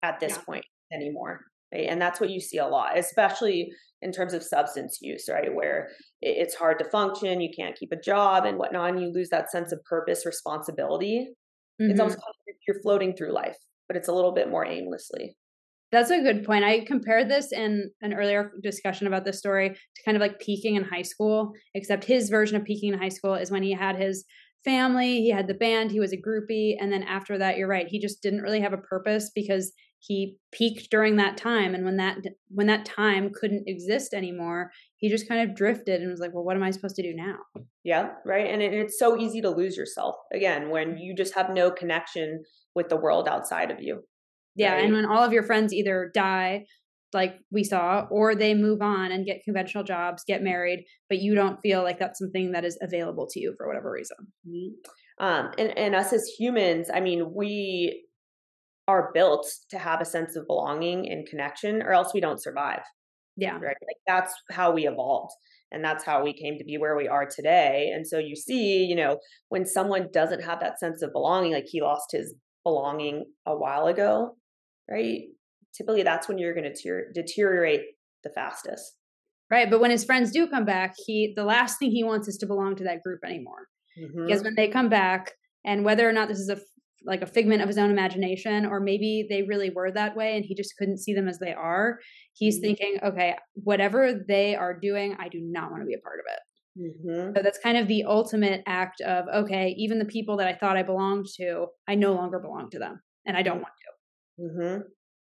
at 0.03 0.19
this 0.19 0.33
yeah. 0.33 0.43
point 0.43 0.65
anymore. 0.93 1.41
Right? 1.73 1.87
And 1.89 2.01
that's 2.01 2.21
what 2.21 2.29
you 2.29 2.39
see 2.39 2.57
a 2.57 2.67
lot, 2.67 2.97
especially 2.97 3.69
in 4.01 4.11
terms 4.11 4.33
of 4.33 4.43
substance 4.43 4.99
use, 5.01 5.27
right? 5.29 5.53
Where 5.53 5.89
it's 6.21 6.55
hard 6.55 6.79
to 6.79 6.89
function, 6.89 7.41
you 7.41 7.49
can't 7.55 7.75
keep 7.75 7.91
a 7.91 7.99
job 7.99 8.45
and 8.45 8.57
whatnot, 8.57 8.91
and 8.91 9.01
you 9.01 9.11
lose 9.11 9.29
that 9.29 9.51
sense 9.51 9.71
of 9.71 9.83
purpose, 9.83 10.25
responsibility. 10.25 11.27
Mm-hmm. 11.81 11.91
It's 11.91 11.99
almost 11.99 12.17
like 12.17 12.55
you're 12.67 12.81
floating 12.81 13.15
through 13.15 13.33
life, 13.33 13.57
but 13.87 13.97
it's 13.97 14.07
a 14.07 14.13
little 14.13 14.33
bit 14.33 14.49
more 14.49 14.65
aimlessly. 14.65 15.35
That's 15.91 16.11
a 16.11 16.21
good 16.21 16.43
point. 16.43 16.65
I 16.65 16.81
compared 16.81 17.29
this 17.29 17.51
in 17.51 17.89
an 18.01 18.13
earlier 18.13 18.51
discussion 18.61 19.07
about 19.07 19.25
this 19.25 19.39
story 19.39 19.69
to 19.69 20.03
kind 20.03 20.17
of 20.17 20.21
like 20.21 20.39
peaking 20.39 20.75
in 20.75 20.83
high 20.83 21.01
school, 21.01 21.53
except 21.73 22.03
his 22.03 22.29
version 22.29 22.57
of 22.57 22.65
peaking 22.65 22.93
in 22.93 22.99
high 22.99 23.09
school 23.09 23.35
is 23.35 23.51
when 23.51 23.63
he 23.63 23.71
had 23.71 23.95
his 23.95 24.25
family, 24.65 25.21
he 25.21 25.31
had 25.31 25.47
the 25.47 25.53
band, 25.53 25.91
he 25.91 25.99
was 25.99 26.11
a 26.11 26.17
groupie. 26.17 26.75
And 26.79 26.91
then 26.91 27.03
after 27.03 27.37
that, 27.37 27.57
you're 27.57 27.69
right, 27.69 27.87
he 27.87 27.99
just 27.99 28.21
didn't 28.21 28.41
really 28.41 28.59
have 28.59 28.73
a 28.73 28.77
purpose 28.77 29.31
because 29.33 29.71
he 29.99 30.37
peaked 30.51 30.89
during 30.89 31.15
that 31.15 31.37
time 31.37 31.73
and 31.73 31.83
when 31.83 31.97
that 31.97 32.17
when 32.49 32.67
that 32.67 32.85
time 32.85 33.31
couldn't 33.33 33.67
exist 33.67 34.13
anymore 34.13 34.71
he 34.97 35.09
just 35.09 35.27
kind 35.27 35.47
of 35.47 35.55
drifted 35.55 36.01
and 36.01 36.09
was 36.11 36.19
like 36.19 36.33
well 36.33 36.43
what 36.43 36.55
am 36.55 36.63
i 36.63 36.71
supposed 36.71 36.95
to 36.95 37.01
do 37.01 37.13
now 37.15 37.37
yeah 37.83 38.09
right 38.25 38.51
and 38.51 38.61
it, 38.61 38.73
it's 38.73 38.99
so 38.99 39.17
easy 39.17 39.41
to 39.41 39.49
lose 39.49 39.75
yourself 39.75 40.15
again 40.33 40.69
when 40.69 40.97
you 40.97 41.15
just 41.15 41.33
have 41.33 41.49
no 41.49 41.71
connection 41.71 42.43
with 42.75 42.89
the 42.89 42.97
world 42.97 43.27
outside 43.27 43.71
of 43.71 43.81
you 43.81 44.01
yeah 44.55 44.73
right? 44.73 44.83
and 44.83 44.93
when 44.93 45.05
all 45.05 45.23
of 45.23 45.33
your 45.33 45.43
friends 45.43 45.73
either 45.73 46.11
die 46.13 46.63
like 47.13 47.35
we 47.51 47.63
saw 47.63 48.05
or 48.11 48.35
they 48.35 48.53
move 48.53 48.81
on 48.81 49.11
and 49.11 49.25
get 49.25 49.43
conventional 49.43 49.83
jobs 49.83 50.23
get 50.27 50.43
married 50.43 50.83
but 51.09 51.19
you 51.19 51.33
don't 51.33 51.59
feel 51.61 51.81
like 51.81 51.97
that's 51.97 52.19
something 52.19 52.51
that 52.51 52.65
is 52.65 52.77
available 52.81 53.27
to 53.29 53.39
you 53.39 53.53
for 53.57 53.67
whatever 53.67 53.91
reason 53.91 54.17
mm-hmm. 54.47 55.25
um 55.25 55.51
and, 55.57 55.75
and 55.77 55.95
us 55.95 56.13
as 56.13 56.27
humans 56.37 56.89
i 56.93 56.99
mean 56.99 57.33
we 57.33 58.06
are 58.87 59.11
built 59.13 59.45
to 59.69 59.77
have 59.77 60.01
a 60.01 60.05
sense 60.05 60.35
of 60.35 60.47
belonging 60.47 61.09
and 61.09 61.27
connection 61.27 61.81
or 61.81 61.91
else 61.93 62.13
we 62.13 62.21
don't 62.21 62.41
survive 62.41 62.81
yeah. 63.37 63.53
right? 63.53 63.77
Like 63.81 63.97
that's 64.05 64.33
how 64.51 64.71
we 64.71 64.87
evolved 64.87 65.31
and 65.71 65.83
that's 65.83 66.03
how 66.03 66.23
we 66.23 66.33
came 66.33 66.57
to 66.57 66.65
be 66.65 66.77
where 66.77 66.97
we 66.97 67.07
are 67.07 67.25
today 67.25 67.91
and 67.93 68.05
so 68.05 68.17
you 68.17 68.35
see 68.35 68.83
you 68.83 68.95
know 68.95 69.19
when 69.49 69.65
someone 69.65 70.07
doesn't 70.11 70.43
have 70.43 70.59
that 70.59 70.79
sense 70.79 71.01
of 71.01 71.13
belonging 71.13 71.53
like 71.53 71.67
he 71.67 71.81
lost 71.81 72.11
his 72.11 72.33
belonging 72.63 73.25
a 73.45 73.55
while 73.55 73.87
ago 73.87 74.35
right? 74.89 75.21
Typically 75.75 76.03
that's 76.03 76.27
when 76.27 76.37
you're 76.37 76.55
going 76.55 76.71
to 76.73 76.81
ter- 76.81 77.11
deteriorate 77.13 77.81
the 78.23 78.29
fastest. 78.31 78.93
Right 79.49 79.69
but 79.69 79.79
when 79.79 79.91
his 79.91 80.03
friends 80.03 80.31
do 80.31 80.47
come 80.47 80.65
back 80.65 80.95
he 81.05 81.33
the 81.35 81.45
last 81.45 81.79
thing 81.79 81.91
he 81.91 82.03
wants 82.03 82.27
is 82.27 82.37
to 82.37 82.47
belong 82.47 82.75
to 82.77 82.83
that 82.85 83.03
group 83.03 83.19
anymore 83.23 83.67
mm-hmm. 83.97 84.25
because 84.25 84.43
when 84.43 84.55
they 84.55 84.67
come 84.67 84.89
back 84.89 85.33
and 85.65 85.85
whether 85.85 86.07
or 86.07 86.13
not 86.13 86.27
this 86.27 86.39
is 86.39 86.49
a 86.49 86.59
like 87.07 87.21
a 87.21 87.27
figment 87.27 87.61
of 87.61 87.67
his 87.67 87.77
own 87.77 87.89
imagination 87.89 88.65
or 88.65 88.79
maybe 88.79 89.25
they 89.29 89.41
really 89.43 89.69
were 89.69 89.91
that 89.91 90.15
way 90.15 90.35
and 90.35 90.45
he 90.45 90.53
just 90.53 90.75
couldn't 90.77 90.99
see 90.99 91.13
them 91.13 91.27
as 91.27 91.39
they 91.39 91.53
are 91.53 91.99
he's 92.33 92.55
mm-hmm. 92.55 92.61
thinking 92.63 92.97
okay 93.03 93.35
whatever 93.53 94.13
they 94.27 94.55
are 94.55 94.77
doing 94.77 95.15
i 95.19 95.29
do 95.29 95.39
not 95.41 95.71
want 95.71 95.81
to 95.81 95.87
be 95.87 95.95
a 95.95 95.99
part 95.99 96.19
of 96.19 96.25
it 96.33 97.01
mm-hmm. 97.09 97.35
so 97.35 97.41
that's 97.41 97.59
kind 97.59 97.77
of 97.77 97.87
the 97.87 98.03
ultimate 98.03 98.61
act 98.67 99.01
of 99.01 99.25
okay 99.33 99.73
even 99.77 99.97
the 99.97 100.05
people 100.05 100.37
that 100.37 100.47
i 100.47 100.53
thought 100.53 100.77
i 100.77 100.83
belonged 100.83 101.25
to 101.25 101.65
i 101.87 101.95
no 101.95 102.13
longer 102.13 102.39
belong 102.39 102.69
to 102.69 102.77
them 102.77 102.99
and 103.25 103.37
i 103.37 103.41
don't 103.41 103.61
want 103.61 103.73
to 104.37 104.43
mm-hmm. 104.43 104.81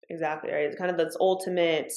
exactly 0.08 0.52
right 0.52 0.64
it's 0.64 0.78
kind 0.78 0.90
of 0.90 0.96
this 0.96 1.16
ultimate 1.20 1.92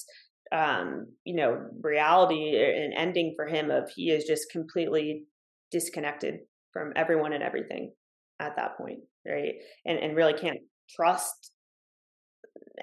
um 0.51 1.05
you 1.23 1.35
know 1.35 1.67
reality 1.81 2.55
and 2.55 2.93
ending 2.95 3.33
for 3.35 3.45
him 3.45 3.69
of 3.71 3.89
he 3.95 4.09
is 4.09 4.25
just 4.25 4.51
completely 4.51 5.25
disconnected 5.71 6.39
from 6.71 6.91
everyone 6.95 7.33
and 7.33 7.43
everything 7.43 7.91
at 8.39 8.55
that 8.55 8.77
point 8.77 8.99
right? 9.25 9.55
And 9.85 9.97
and 9.99 10.15
really 10.15 10.33
can't 10.33 10.59
trust 10.89 11.51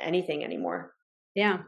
anything 0.01 0.45
anymore. 0.45 0.93
Yeah. 1.35 1.59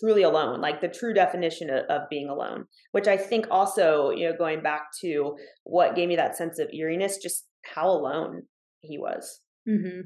Truly 0.00 0.22
alone 0.22 0.60
like 0.60 0.80
the 0.80 0.88
true 0.88 1.14
definition 1.14 1.70
of, 1.70 1.84
of, 1.88 2.02
being 2.10 2.28
alone 2.28 2.66
which 2.92 3.08
i 3.08 3.16
think 3.16 3.46
also 3.50 4.10
you 4.10 4.28
know 4.28 4.36
going 4.36 4.62
back 4.62 4.88
to 5.00 5.34
what 5.64 5.96
gave 5.96 6.10
me 6.10 6.16
that 6.16 6.36
sense 6.36 6.58
of 6.58 6.68
eeriness 6.74 7.16
just 7.22 7.46
how 7.74 7.88
alone 7.88 8.42
he 8.80 8.98
was. 8.98 9.40
Mm-hmm. 9.66 10.00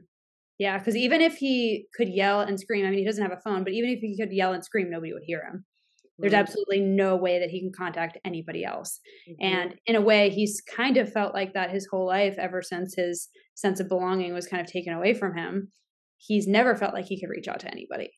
yeah 0.58 0.78
because 0.78 0.94
even 0.94 1.20
if 1.20 1.34
he 1.34 1.86
could 1.96 2.08
yell 2.08 2.40
and 2.42 2.60
scream 2.60 2.86
i 2.86 2.90
mean 2.90 3.00
he 3.00 3.04
doesn't 3.04 3.24
have 3.24 3.36
a 3.36 3.40
phone 3.40 3.64
but 3.64 3.72
even 3.72 3.90
if 3.90 3.98
he 3.98 4.16
could 4.16 4.32
yell 4.32 4.52
and 4.52 4.64
scream 4.64 4.88
nobody 4.88 5.12
would 5.12 5.24
hear 5.24 5.42
him 5.42 5.64
there's 6.18 6.32
mm-hmm. 6.32 6.40
absolutely 6.40 6.80
no 6.80 7.16
way 7.16 7.38
that 7.38 7.50
he 7.50 7.60
can 7.60 7.72
contact 7.72 8.18
anybody 8.24 8.64
else. 8.64 9.00
Mm-hmm. 9.28 9.44
And 9.44 9.74
in 9.86 9.96
a 9.96 10.00
way, 10.00 10.30
he's 10.30 10.60
kind 10.60 10.96
of 10.96 11.12
felt 11.12 11.34
like 11.34 11.54
that 11.54 11.70
his 11.70 11.88
whole 11.90 12.06
life, 12.06 12.36
ever 12.38 12.62
since 12.62 12.94
his 12.94 13.28
sense 13.54 13.80
of 13.80 13.88
belonging 13.88 14.34
was 14.34 14.46
kind 14.46 14.60
of 14.60 14.70
taken 14.70 14.92
away 14.92 15.14
from 15.14 15.36
him. 15.36 15.72
He's 16.18 16.46
never 16.46 16.76
felt 16.76 16.94
like 16.94 17.06
he 17.06 17.20
could 17.20 17.30
reach 17.30 17.48
out 17.48 17.60
to 17.60 17.70
anybody. 17.70 18.12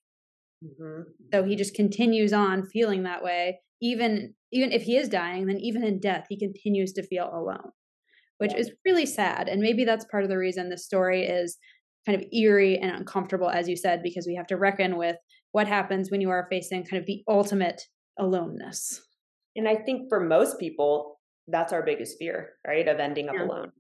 Mm-hmm. 0.63 1.03
So 1.33 1.45
he 1.45 1.57
just 1.57 1.75
continues 1.75 2.33
on 2.33 2.67
feeling 2.67 3.05
that 3.05 3.23
way. 3.23 3.61
Even 3.81 4.35
even 4.53 4.73
if 4.73 4.83
he 4.83 4.97
is 4.97 5.09
dying, 5.09 5.47
then 5.47 5.59
even 5.59 5.83
in 5.83 6.01
death, 6.01 6.27
he 6.29 6.39
continues 6.39 6.93
to 6.93 7.07
feel 7.07 7.29
alone, 7.33 7.73
which 8.39 8.53
yeah. 8.53 8.61
is 8.61 8.73
really 8.85 9.05
sad. 9.05 9.49
And 9.49 9.61
maybe 9.61 9.85
that's 9.85 10.05
part 10.07 10.23
of 10.23 10.31
the 10.31 10.39
reason 10.39 10.69
the 10.69 10.79
story 10.79 11.25
is 11.25 11.59
kind 12.07 12.21
of 12.21 12.27
eerie 12.33 12.79
and 12.79 12.91
uncomfortable, 12.91 13.51
as 13.51 13.69
you 13.69 13.77
said, 13.77 14.03
because 14.03 14.27
we 14.27 14.37
have 14.37 14.47
to 14.49 14.57
reckon 14.57 14.97
with 14.97 15.17
what 15.55 15.69
happens 15.69 16.11
when 16.11 16.21
you 16.21 16.31
are 16.31 16.49
facing 16.51 16.85
kind 16.85 17.01
of 17.01 17.07
the 17.07 17.23
ultimate 17.29 17.81
aloneness. 18.19 19.01
And 19.55 19.69
I 19.69 19.77
think 19.77 20.09
for 20.09 20.19
most 20.19 20.59
people, 20.59 21.21
that's 21.47 21.73
our 21.73 21.85
biggest 21.85 22.19
fear, 22.19 22.55
right? 22.67 22.89
Of 22.89 22.99
ending 22.99 23.29
up 23.29 23.37
yeah. 23.39 23.45
alone. 23.45 23.71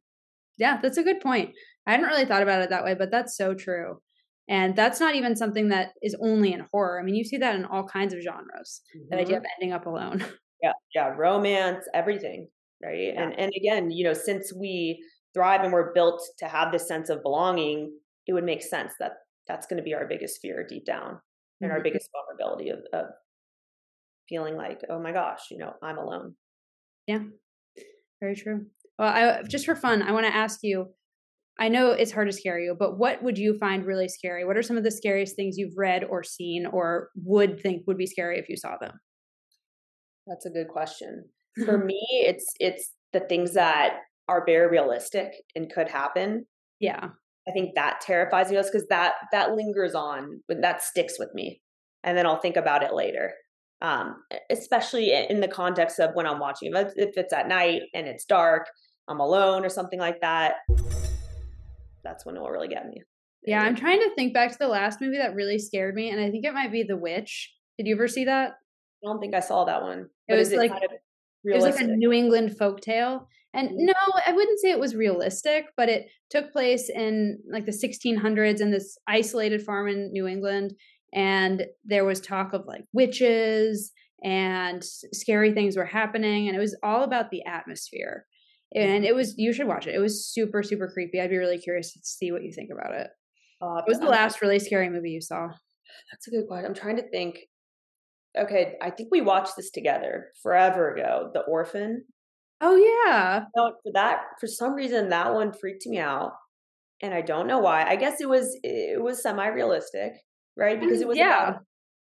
Yeah, 0.56 0.78
that's 0.80 0.98
a 0.98 1.02
good 1.02 1.18
point. 1.18 1.50
I 1.84 1.90
hadn't 1.90 2.06
really 2.06 2.26
thought 2.26 2.44
about 2.44 2.62
it 2.62 2.70
that 2.70 2.84
way, 2.84 2.94
but 2.94 3.10
that's 3.10 3.36
so 3.36 3.54
true. 3.54 4.00
And 4.48 4.76
that's 4.76 5.00
not 5.00 5.16
even 5.16 5.34
something 5.34 5.70
that 5.70 5.94
is 6.00 6.16
only 6.22 6.52
in 6.52 6.64
horror. 6.70 7.00
I 7.00 7.02
mean, 7.02 7.16
you 7.16 7.24
see 7.24 7.38
that 7.38 7.56
in 7.56 7.64
all 7.64 7.82
kinds 7.82 8.14
of 8.14 8.22
genres. 8.22 8.80
Mm-hmm. 8.96 9.08
That 9.10 9.20
idea 9.22 9.38
of 9.38 9.44
ending 9.58 9.74
up 9.74 9.86
alone. 9.86 10.24
Yeah, 10.62 10.72
yeah, 10.94 11.08
romance, 11.08 11.84
everything, 11.92 12.48
right? 12.82 13.12
Yeah. 13.12 13.22
And 13.22 13.38
and 13.38 13.52
again, 13.54 13.90
you 13.90 14.02
know, 14.02 14.14
since 14.14 14.50
we 14.58 14.98
thrive 15.34 15.60
and 15.60 15.74
we're 15.74 15.92
built 15.92 16.22
to 16.38 16.46
have 16.46 16.72
this 16.72 16.88
sense 16.88 17.10
of 17.10 17.22
belonging, 17.22 17.92
it 18.26 18.32
would 18.32 18.44
make 18.44 18.62
sense 18.62 18.94
that 18.98 19.12
that's 19.46 19.66
going 19.66 19.76
to 19.76 19.82
be 19.82 19.92
our 19.92 20.06
biggest 20.06 20.40
fear 20.40 20.66
deep 20.66 20.86
down 20.86 21.18
and 21.64 21.70
mm-hmm. 21.70 21.78
our 21.78 21.82
biggest 21.82 22.10
vulnerability 22.12 22.70
of, 22.70 22.80
of 22.92 23.06
feeling 24.28 24.56
like, 24.56 24.82
oh 24.90 25.00
my 25.00 25.12
gosh, 25.12 25.46
you 25.50 25.58
know, 25.58 25.72
I'm 25.82 25.98
alone. 25.98 26.34
Yeah, 27.06 27.20
very 28.20 28.36
true. 28.36 28.66
Well, 28.98 29.08
I 29.08 29.42
just 29.42 29.64
for 29.64 29.74
fun, 29.74 30.02
I 30.02 30.12
want 30.12 30.26
to 30.26 30.34
ask 30.34 30.60
you. 30.62 30.86
I 31.56 31.68
know 31.68 31.92
it's 31.92 32.10
hard 32.10 32.28
to 32.28 32.36
scare 32.36 32.58
you, 32.58 32.74
but 32.76 32.98
what 32.98 33.22
would 33.22 33.38
you 33.38 33.56
find 33.58 33.86
really 33.86 34.08
scary? 34.08 34.44
What 34.44 34.56
are 34.56 34.62
some 34.62 34.76
of 34.76 34.82
the 34.82 34.90
scariest 34.90 35.36
things 35.36 35.56
you've 35.56 35.76
read 35.76 36.02
or 36.02 36.24
seen 36.24 36.66
or 36.66 37.10
would 37.14 37.60
think 37.60 37.84
would 37.86 37.96
be 37.96 38.06
scary 38.06 38.40
if 38.40 38.48
you 38.48 38.56
saw 38.56 38.76
them? 38.80 38.98
That's 40.26 40.46
a 40.46 40.50
good 40.50 40.66
question. 40.66 41.26
For 41.64 41.78
me, 41.84 42.04
it's 42.10 42.46
it's 42.58 42.92
the 43.12 43.20
things 43.20 43.54
that 43.54 43.98
are 44.28 44.44
very 44.44 44.68
realistic 44.68 45.30
and 45.54 45.70
could 45.72 45.88
happen. 45.88 46.46
Yeah. 46.80 47.10
I 47.48 47.52
think 47.52 47.74
that 47.74 48.00
terrifies 48.00 48.50
me 48.50 48.56
most 48.56 48.72
because 48.72 48.88
that 48.88 49.14
that 49.32 49.54
lingers 49.54 49.94
on, 49.94 50.40
that 50.48 50.82
sticks 50.82 51.18
with 51.18 51.28
me, 51.34 51.60
and 52.02 52.16
then 52.16 52.26
I'll 52.26 52.40
think 52.40 52.56
about 52.56 52.82
it 52.82 52.94
later. 52.94 53.32
Um, 53.82 54.16
especially 54.50 55.12
in 55.12 55.40
the 55.40 55.48
context 55.48 55.98
of 55.98 56.14
when 56.14 56.26
I'm 56.26 56.38
watching, 56.38 56.72
if 56.74 57.16
it's 57.18 57.34
at 57.34 57.48
night 57.48 57.82
and 57.92 58.06
it's 58.06 58.24
dark, 58.24 58.66
I'm 59.08 59.20
alone 59.20 59.64
or 59.64 59.68
something 59.68 59.98
like 59.98 60.22
that. 60.22 60.54
That's 62.02 62.24
when 62.24 62.36
it 62.36 62.40
will 62.40 62.50
really 62.50 62.68
get 62.68 62.86
me. 62.86 63.02
Yeah, 63.46 63.60
I'm 63.60 63.76
trying 63.76 64.00
to 64.00 64.14
think 64.14 64.32
back 64.32 64.52
to 64.52 64.58
the 64.58 64.68
last 64.68 65.02
movie 65.02 65.18
that 65.18 65.34
really 65.34 65.58
scared 65.58 65.94
me, 65.94 66.08
and 66.08 66.20
I 66.20 66.30
think 66.30 66.46
it 66.46 66.54
might 66.54 66.72
be 66.72 66.82
The 66.82 66.96
Witch. 66.96 67.52
Did 67.76 67.86
you 67.86 67.94
ever 67.94 68.08
see 68.08 68.24
that? 68.24 68.52
I 69.04 69.06
don't 69.06 69.20
think 69.20 69.34
I 69.34 69.40
saw 69.40 69.64
that 69.64 69.82
one. 69.82 70.08
It 70.28 70.34
was 70.34 70.52
like 70.52 70.70
kind 70.70 70.84
of 70.84 70.90
it 71.44 71.54
was 71.54 71.64
like 71.64 71.80
a 71.80 71.86
New 71.86 72.12
England 72.12 72.56
folk 72.56 72.80
tale. 72.80 73.28
And 73.54 73.68
mm-hmm. 73.68 73.86
no, 73.86 73.94
I 74.26 74.32
wouldn't 74.32 74.60
say 74.60 74.70
it 74.70 74.80
was 74.80 74.94
realistic, 74.94 75.66
but 75.76 75.88
it 75.88 76.08
took 76.30 76.52
place 76.52 76.90
in 76.90 77.38
like 77.50 77.66
the 77.66 77.72
1600s 77.72 78.60
in 78.60 78.70
this 78.70 78.98
isolated 79.08 79.62
farm 79.62 79.88
in 79.88 80.12
New 80.12 80.26
England. 80.26 80.74
And 81.14 81.64
there 81.84 82.04
was 82.04 82.20
talk 82.20 82.52
of 82.52 82.66
like 82.66 82.84
witches 82.92 83.92
and 84.22 84.82
scary 84.82 85.52
things 85.52 85.76
were 85.76 85.84
happening. 85.84 86.48
And 86.48 86.56
it 86.56 86.60
was 86.60 86.76
all 86.82 87.04
about 87.04 87.30
the 87.30 87.44
atmosphere. 87.44 88.26
And 88.74 89.04
it 89.04 89.14
was, 89.14 89.34
you 89.38 89.52
should 89.52 89.68
watch 89.68 89.86
it. 89.86 89.94
It 89.94 90.00
was 90.00 90.26
super, 90.26 90.64
super 90.64 90.88
creepy. 90.92 91.20
I'd 91.20 91.30
be 91.30 91.36
really 91.36 91.58
curious 91.58 91.92
to 91.92 92.00
see 92.02 92.32
what 92.32 92.42
you 92.42 92.52
think 92.52 92.70
about 92.72 92.92
it. 92.92 93.06
Uh, 93.62 93.74
what 93.74 93.86
was 93.86 94.00
the 94.00 94.06
last 94.06 94.42
really 94.42 94.58
scary 94.58 94.90
movie 94.90 95.10
you 95.10 95.20
saw? 95.20 95.46
That's 96.10 96.26
a 96.26 96.30
good 96.30 96.48
question. 96.48 96.66
I'm 96.66 96.74
trying 96.74 96.96
to 96.96 97.08
think. 97.08 97.38
Okay, 98.36 98.74
I 98.82 98.90
think 98.90 99.10
we 99.12 99.20
watched 99.20 99.54
this 99.56 99.70
together 99.70 100.32
forever 100.42 100.92
ago. 100.92 101.30
The 101.32 101.40
Orphan. 101.42 102.04
Oh 102.60 102.76
yeah. 102.76 103.44
So 103.56 103.72
for 103.82 103.92
that, 103.92 104.22
for 104.40 104.46
some 104.46 104.74
reason, 104.74 105.08
that 105.10 105.32
one 105.32 105.52
freaked 105.52 105.86
me 105.86 105.98
out, 105.98 106.32
and 107.02 107.12
I 107.12 107.20
don't 107.20 107.46
know 107.46 107.58
why. 107.58 107.84
I 107.84 107.96
guess 107.96 108.20
it 108.20 108.28
was 108.28 108.56
it 108.62 109.00
was 109.02 109.22
semi 109.22 109.46
realistic, 109.46 110.14
right? 110.56 110.80
Because 110.80 111.00
it 111.00 111.08
was 111.08 111.18
yeah. 111.18 111.48
About, 111.48 111.64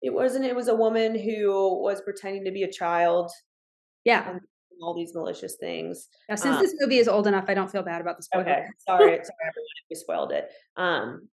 it 0.03 0.13
wasn't. 0.13 0.45
It 0.45 0.57
was 0.57 0.69
a 0.69 0.75
woman 0.75 1.19
who 1.19 1.81
was 1.83 2.03
pretending 2.03 2.45
to 2.45 2.51
be 2.51 2.65
a 2.65 2.71
child. 2.71 3.31
Yeah. 4.05 4.39
all 4.83 4.95
these 4.95 5.15
malicious 5.15 5.57
things. 5.59 6.09
Now, 6.29 6.35
since 6.35 6.57
um, 6.57 6.63
this 6.63 6.75
movie 6.79 6.99
is 6.99 7.09
old 7.09 7.27
enough, 7.27 7.45
I 7.49 7.55
don't 7.55 7.71
feel 7.71 7.83
bad 7.83 8.03
about 8.03 8.19
the 8.19 8.25
spoiler. 8.25 8.43
Okay, 8.43 8.65
sorry, 8.87 9.07
sorry 9.07 9.09
everyone 9.09 9.23
if 9.23 9.87
we 9.91 9.97
spoiled 9.97 10.33
it. 10.33 10.51
Um, 10.77 11.29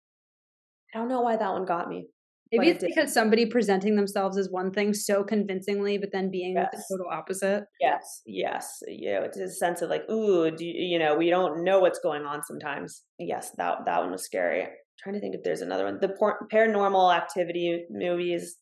I 0.94 0.98
don't 0.98 1.08
know 1.08 1.20
why 1.20 1.36
that 1.36 1.52
one 1.52 1.64
got 1.64 1.88
me. 1.88 2.08
Maybe 2.52 2.68
it's 2.68 2.84
because 2.84 3.12
somebody 3.12 3.46
presenting 3.46 3.96
themselves 3.96 4.38
as 4.38 4.48
one 4.48 4.70
thing 4.70 4.94
so 4.94 5.24
convincingly, 5.24 5.98
but 5.98 6.12
then 6.12 6.30
being 6.30 6.54
yes. 6.54 6.68
the 6.72 6.96
total 6.96 7.10
opposite. 7.10 7.64
Yes, 7.80 8.22
yes. 8.24 8.82
You 8.86 9.14
know, 9.14 9.22
it's 9.22 9.36
a 9.36 9.48
sense 9.50 9.82
of 9.82 9.90
like, 9.90 10.08
ooh, 10.08 10.50
do 10.50 10.64
you, 10.64 10.72
you 10.74 10.98
know, 10.98 11.16
we 11.16 11.28
don't 11.28 11.64
know 11.64 11.80
what's 11.80 11.98
going 11.98 12.22
on 12.22 12.44
sometimes. 12.44 13.02
Yes, 13.18 13.50
that 13.56 13.84
that 13.86 14.00
one 14.00 14.12
was 14.12 14.24
scary. 14.24 14.62
I'm 14.62 14.70
trying 14.98 15.14
to 15.14 15.20
think 15.20 15.34
if 15.34 15.42
there's 15.42 15.60
another 15.60 15.84
one. 15.84 15.98
The 16.00 16.10
por- 16.10 16.46
paranormal 16.52 17.14
activity 17.14 17.84
movies. 17.90 18.58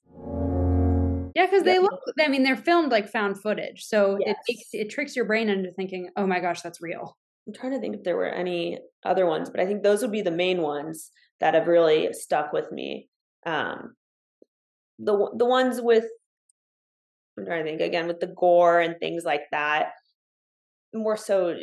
Yeah, 1.36 1.46
because 1.46 1.64
they 1.64 1.78
look. 1.78 2.00
I 2.18 2.28
mean, 2.28 2.42
they're 2.42 2.56
filmed 2.56 2.90
like 2.90 3.08
found 3.08 3.42
footage, 3.42 3.84
so 3.84 4.18
yes. 4.24 4.36
it 4.46 4.58
it 4.72 4.90
tricks 4.90 5.16
your 5.16 5.24
brain 5.24 5.48
into 5.48 5.72
thinking, 5.72 6.08
"Oh 6.16 6.26
my 6.26 6.40
gosh, 6.40 6.62
that's 6.62 6.80
real." 6.80 7.16
I'm 7.46 7.52
trying 7.52 7.72
to 7.72 7.80
think 7.80 7.96
if 7.96 8.04
there 8.04 8.16
were 8.16 8.28
any 8.28 8.78
other 9.04 9.26
ones, 9.26 9.50
but 9.50 9.60
I 9.60 9.66
think 9.66 9.82
those 9.82 10.00
would 10.00 10.12
be 10.12 10.22
the 10.22 10.30
main 10.30 10.62
ones 10.62 11.10
that 11.40 11.54
have 11.54 11.66
really 11.66 12.12
stuck 12.12 12.52
with 12.52 12.72
me. 12.72 13.08
Um, 13.46 13.94
the 14.98 15.30
the 15.36 15.44
ones 15.44 15.80
with 15.80 16.04
I'm 17.38 17.46
trying 17.46 17.64
to 17.64 17.70
think 17.70 17.80
again 17.80 18.06
with 18.06 18.20
the 18.20 18.32
gore 18.36 18.80
and 18.80 18.96
things 18.98 19.24
like 19.24 19.42
that. 19.50 19.92
More 20.92 21.16
so, 21.16 21.56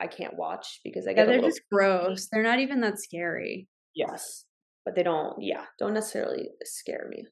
I 0.00 0.06
can't 0.06 0.36
watch 0.36 0.80
because 0.84 1.06
I 1.06 1.14
get. 1.14 1.26
Yeah, 1.26 1.32
they're 1.32 1.42
just 1.42 1.62
gross. 1.72 2.28
They're 2.30 2.42
not 2.42 2.58
even 2.58 2.80
that 2.82 2.98
scary. 2.98 3.68
Yes, 3.94 4.44
but 4.84 4.94
they 4.94 5.02
don't. 5.02 5.40
Yeah, 5.40 5.64
don't 5.78 5.94
necessarily 5.94 6.50
scare 6.64 7.06
me. 7.08 7.24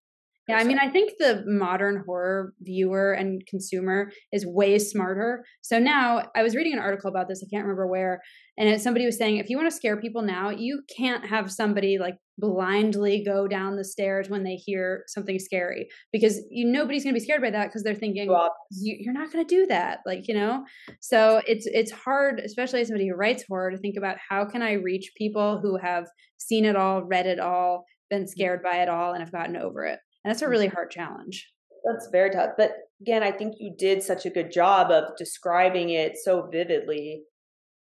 Yeah, 0.49 0.57
I 0.57 0.65
mean, 0.65 0.79
I 0.79 0.89
think 0.89 1.13
the 1.19 1.45
modern 1.47 2.03
horror 2.05 2.53
viewer 2.61 3.13
and 3.13 3.47
consumer 3.47 4.11
is 4.33 4.45
way 4.45 4.77
smarter. 4.81 5.45
So 5.61 5.79
now 5.79 6.25
I 6.35 6.43
was 6.43 6.57
reading 6.57 6.73
an 6.73 6.81
article 6.81 7.09
about 7.09 7.29
this, 7.29 7.45
I 7.45 7.49
can't 7.49 7.65
remember 7.65 7.87
where, 7.87 8.21
and 8.59 8.81
somebody 8.83 9.07
was 9.07 9.17
saying 9.17 9.37
if 9.37 9.49
you 9.49 9.57
want 9.57 9.71
to 9.71 9.77
scare 9.77 10.01
people 10.01 10.21
now, 10.21 10.51
you 10.51 10.83
can't 10.97 11.25
have 11.25 11.51
somebody 11.51 11.99
like 11.99 12.17
blindly 12.39 13.23
go 13.25 13.47
down 13.47 13.77
the 13.77 13.85
stairs 13.85 14.29
when 14.29 14.43
they 14.43 14.57
hear 14.57 15.05
something 15.07 15.39
scary 15.39 15.87
because 16.13 16.41
you 16.51 16.67
nobody's 16.67 17.05
going 17.05 17.15
to 17.15 17.19
be 17.21 17.25
scared 17.25 17.41
by 17.41 17.51
that 17.51 17.69
because 17.69 17.83
they're 17.83 17.95
thinking 17.95 18.29
well, 18.29 18.53
you, 18.71 19.09
are 19.09 19.13
not 19.13 19.33
going 19.33 19.47
to 19.47 19.55
do 19.55 19.67
that 19.67 20.01
like 20.07 20.27
you 20.27 20.35
know? 20.35 20.65
So 21.01 21.41
it's 21.47 21.67
it's 21.67 21.93
hard 21.93 22.41
especially 22.41 22.81
as 22.81 22.89
somebody 22.89 23.09
who 23.09 23.15
writes 23.15 23.45
horror 23.49 23.71
to 23.71 23.79
think 23.79 23.97
about 23.97 24.17
how 24.29 24.45
can 24.45 24.63
i 24.63 24.73
reach 24.73 25.13
people 25.17 25.61
who 25.61 25.77
have 25.77 26.07
seen 26.39 26.65
it 26.65 26.75
all 26.75 27.03
read 27.05 27.27
it 27.27 27.39
all 27.39 27.85
been 28.11 28.23
mm-hmm. 28.23 28.29
scared 28.29 28.63
by 28.63 28.79
it 28.79 28.89
all 28.89 29.13
and 29.13 29.23
have 29.23 29.33
gotten 29.33 29.57
over 29.57 29.85
it 29.85 30.01
and 30.25 30.31
that's 30.31 30.43
a 30.43 30.49
really 30.49 30.69
hard 30.69 30.91
challenge. 30.91 31.51
That's 31.85 32.09
very 32.13 32.31
tough. 32.31 32.51
But 32.57 32.73
again, 33.01 33.23
I 33.23 33.33
think 33.33 33.55
you 33.59 33.75
did 33.77 34.03
such 34.03 34.25
a 34.25 34.31
good 34.31 34.53
job 34.53 34.91
of 34.91 35.17
describing 35.19 35.91
it 35.91 36.17
so 36.23 36.49
vividly 36.51 37.23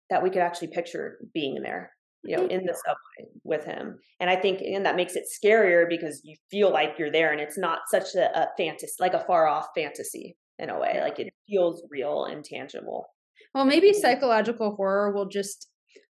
that 0.09 0.21
we 0.21 0.29
could 0.29 0.41
actually 0.41 0.67
picture 0.67 1.17
being 1.33 1.61
there, 1.63 1.91
you 2.23 2.35
know, 2.35 2.45
in 2.45 2.65
the 2.65 2.73
subway 2.73 3.31
with 3.43 3.65
him. 3.65 3.97
And 4.19 4.29
I 4.29 4.35
think, 4.35 4.61
and 4.61 4.85
that 4.85 4.97
makes 4.97 5.15
it 5.15 5.23
scarier 5.25 5.85
because 5.87 6.21
you 6.23 6.35
feel 6.51 6.71
like 6.71 6.95
you're 6.99 7.11
there 7.11 7.31
and 7.31 7.39
it's 7.39 7.57
not 7.57 7.79
such 7.89 8.15
a, 8.15 8.37
a 8.37 8.47
fantasy, 8.57 8.93
like 8.99 9.13
a 9.13 9.23
far 9.25 9.47
off 9.47 9.67
fantasy 9.75 10.35
in 10.59 10.69
a 10.69 10.79
way. 10.79 10.99
Like 11.01 11.19
it 11.19 11.33
feels 11.47 11.81
real 11.89 12.25
and 12.25 12.43
tangible. 12.43 13.07
Well, 13.53 13.65
maybe 13.65 13.91
mm-hmm. 13.91 14.01
psychological 14.01 14.75
horror 14.75 15.13
will 15.13 15.27
just 15.27 15.69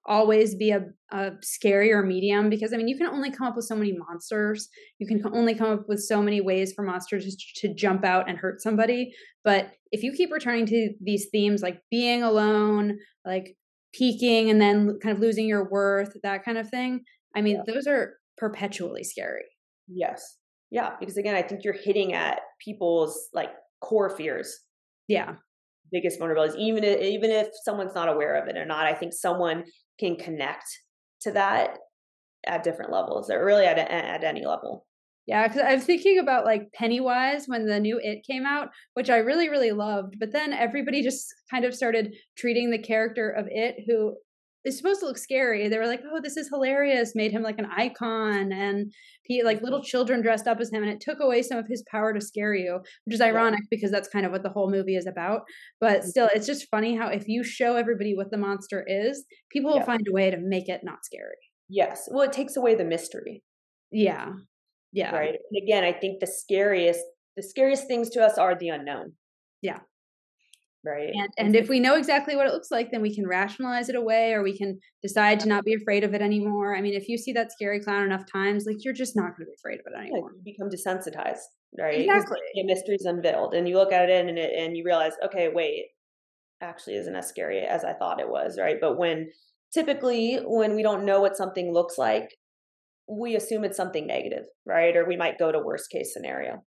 always 0.07 0.55
be 0.55 0.71
a, 0.71 0.85
a 1.11 1.33
scarier 1.43 2.05
medium 2.07 2.51
because 2.51 2.73
I 2.73 2.77
mean 2.77 2.89
you 2.89 2.97
can 2.97 3.07
only 3.07 3.31
come 3.31 3.47
up 3.47 3.57
with 3.57 3.67
so 3.67 3.77
many 3.77 3.93
monsters. 3.93 4.69
You 4.99 5.07
can 5.07 5.23
only 5.33 5.55
come 5.55 5.71
up 5.71 5.89
with 5.89 6.01
so 6.01 6.23
many 6.23 6.41
ways 6.41 6.73
for 6.73 6.83
monsters 6.83 7.25
to, 7.25 7.69
to 7.69 7.75
jump 7.75 8.05
out 8.05 8.29
and 8.29 8.39
hurt 8.39 8.61
somebody. 8.61 9.13
But 9.45 9.73
if 9.93 10.03
you 10.03 10.13
keep 10.13 10.33
returning 10.33 10.67
to 10.67 10.91
these 11.01 11.27
themes 11.31 11.63
like 11.63 11.81
being 11.91 12.23
alone, 12.23 12.99
like 13.25 13.57
peaking 13.93 14.51
and 14.51 14.61
then 14.61 14.99
kind 15.03 15.15
of 15.15 15.21
losing 15.21 15.47
your 15.47 15.69
worth, 15.71 16.17
that 16.23 16.45
kind 16.45 16.59
of 16.59 16.69
thing, 16.69 17.03
I 17.37 17.41
mean 17.41 17.63
yeah. 17.67 17.73
those 17.73 17.87
are 17.87 18.15
perpetually 18.37 19.05
scary. 19.05 19.45
Yes. 19.89 20.39
Yeah, 20.71 20.91
because 20.99 21.17
again, 21.17 21.35
I 21.35 21.43
think 21.43 21.65
you're 21.65 21.75
hitting 21.75 22.15
at 22.15 22.41
people's 22.65 23.29
like 23.33 23.51
core 23.81 24.11
fears. 24.11 24.59
Yeah 25.07 25.35
biggest 25.93 26.19
vulnerabilities 26.19 26.57
even 26.57 26.83
if, 26.83 27.01
even 27.01 27.31
if 27.31 27.49
someone's 27.65 27.95
not 27.95 28.09
aware 28.09 28.35
of 28.35 28.49
it 28.49 28.57
or 28.57 28.65
not 28.65 28.87
i 28.87 28.95
think 28.95 29.13
someone 29.13 29.63
can 29.99 30.17
connect 30.17 30.67
to 31.23 31.33
that 31.33 31.79
at 32.47 32.63
different 32.63 32.93
levels 32.93 33.31
or 33.31 33.45
really 33.45 33.65
at, 33.65 33.79
at 33.79 34.25
any 34.25 34.45
level. 34.45 34.87
Yeah 35.27 35.47
because 35.47 35.63
i'm 35.65 35.81
thinking 35.81 36.19
about 36.19 36.45
like 36.45 36.73
pennywise 36.73 37.45
when 37.47 37.65
the 37.67 37.79
new 37.79 38.01
it 38.03 38.27
came 38.27 38.45
out 38.45 38.71
which 38.95 39.09
i 39.09 39.19
really 39.19 39.49
really 39.49 39.71
loved 39.71 40.17
but 40.19 40.33
then 40.33 40.53
everybody 40.53 41.01
just 41.01 41.33
kind 41.49 41.65
of 41.65 41.77
started 41.77 42.15
treating 42.37 42.71
the 42.73 42.79
character 42.79 43.31
of 43.31 43.47
it 43.49 43.77
who 43.87 44.17
is 44.65 44.77
supposed 44.77 45.01
to 45.01 45.07
look 45.07 45.19
scary. 45.19 45.69
They 45.69 45.79
were 45.79 45.87
like, 45.87 46.03
"Oh, 46.11 46.21
this 46.23 46.37
is 46.37 46.49
hilarious!" 46.49 47.15
Made 47.15 47.33
him 47.33 47.43
like 47.43 47.59
an 47.59 47.69
icon, 47.77 48.53
and 48.53 48.93
he 49.25 49.43
like 49.43 49.63
little 49.63 49.83
children 49.83 50.23
dressed 50.23 50.47
up 50.47 50.61
as 50.61 50.71
him, 50.71 50.83
and 50.83 50.93
it 50.93 51.01
took 51.01 51.19
away 51.21 51.43
some 51.43 51.59
of 51.59 51.67
his 51.69 51.85
power 51.91 52.13
to 52.13 52.21
scare 52.21 52.55
you, 52.55 52.81
which 53.05 53.15
is 53.15 53.21
ironic 53.21 53.61
yeah. 53.63 53.69
because 53.71 53.91
that's 53.91 54.09
kind 54.09 54.27
of 54.27 54.33
what 54.33 54.43
the 54.43 54.51
whole 54.51 54.71
movie 54.71 54.97
is 54.97 55.07
about. 55.07 55.43
But 55.81 56.01
mm-hmm. 56.01 56.09
still, 56.09 56.29
it's 56.35 56.47
just 56.47 56.69
funny 56.71 56.97
how 56.97 57.09
if 57.09 57.29
you 57.29 57.43
show 57.43 57.77
everybody 57.77 58.15
what 58.15 58.31
the 58.31 58.39
monster 58.39 58.85
is, 58.87 59.25
people 59.51 59.73
will 59.73 59.85
find 59.85 60.07
a 60.09 60.13
way 60.13 60.31
to 60.31 60.39
make 60.39 60.69
it 60.69 60.83
not 60.85 61.05
scary. 61.05 61.37
Yes, 61.69 62.09
well, 62.11 62.23
it 62.23 62.33
takes 62.33 62.57
away 62.57 62.75
the 62.75 62.85
mystery. 62.85 63.43
Yeah, 63.91 64.33
yeah. 64.93 65.15
Right. 65.15 65.35
And 65.51 65.63
again, 65.63 65.85
I 65.85 65.93
think 65.93 66.21
the 66.21 66.27
scariest, 66.27 67.01
the 67.37 67.43
scariest 67.43 67.87
things 67.87 68.11
to 68.11 68.25
us 68.25 68.39
are 68.39 68.57
the 68.57 68.69
unknown. 68.69 69.13
Yeah. 69.63 69.79
Right. 70.85 71.11
And, 71.13 71.29
and 71.39 71.57
if 71.57 71.69
we 71.69 71.81
know 71.81 71.97
exactly 71.97 72.37
what 72.37 72.47
it 72.47 72.53
looks 72.53 72.71
like 72.71 72.91
then 72.91 73.03
we 73.03 73.15
can 73.15 73.27
rationalize 73.27 73.89
it 73.89 73.95
away 73.95 74.33
or 74.33 74.43
we 74.43 74.57
can 74.57 74.79
decide 75.03 75.41
to 75.41 75.49
not 75.49 75.65
be 75.65 75.75
afraid 75.75 76.05
of 76.05 76.15
it 76.15 76.23
anymore. 76.23 76.77
I 76.77 76.81
mean 76.81 76.95
if 76.95 77.09
you 77.09 77.19
see 77.19 77.33
that 77.33 77.53
scary 77.53 77.81
clown 77.81 78.05
enough 78.05 78.25
times 78.31 78.65
like 78.67 78.85
you're 78.85 78.95
just 78.95 79.17
not 79.17 79.37
going 79.37 79.47
to 79.47 79.47
be 79.47 79.55
afraid 79.59 79.81
of 79.81 79.87
it 79.87 79.99
anymore. 79.99 80.33
you 80.35 80.43
become 80.45 80.69
desensitized 80.69 81.39
right? 81.79 82.01
Exactly. 82.01 82.39
the 82.55 82.65
mystery's 82.65 83.05
unveiled 83.05 83.55
and 83.55 83.69
you 83.69 83.77
look 83.77 83.93
at 83.93 84.09
it 84.09 84.27
and 84.27 84.39
it 84.39 84.53
and 84.57 84.77
you 84.77 84.85
realize 84.85 85.13
okay 85.25 85.49
wait 85.53 85.87
actually 86.61 86.97
isn't 86.97 87.17
as 87.17 87.29
scary 87.29 87.61
as 87.61 87.85
i 87.85 87.93
thought 87.93 88.21
it 88.21 88.29
was 88.29 88.59
right? 88.59 88.77
But 88.81 88.99
when 88.99 89.31
typically 89.73 90.37
when 90.45 90.75
we 90.75 90.83
don't 90.83 91.05
know 91.05 91.21
what 91.21 91.37
something 91.37 91.73
looks 91.73 91.99
like 91.99 92.29
we 93.09 93.35
assume 93.37 93.65
it's 93.65 93.77
something 93.77 94.07
negative 94.07 94.45
right? 94.67 94.97
Or 94.97 95.07
we 95.07 95.17
might 95.17 95.39
go 95.39 95.51
to 95.51 95.59
worst 95.59 95.91
case 95.91 96.13
scenario. 96.13 96.63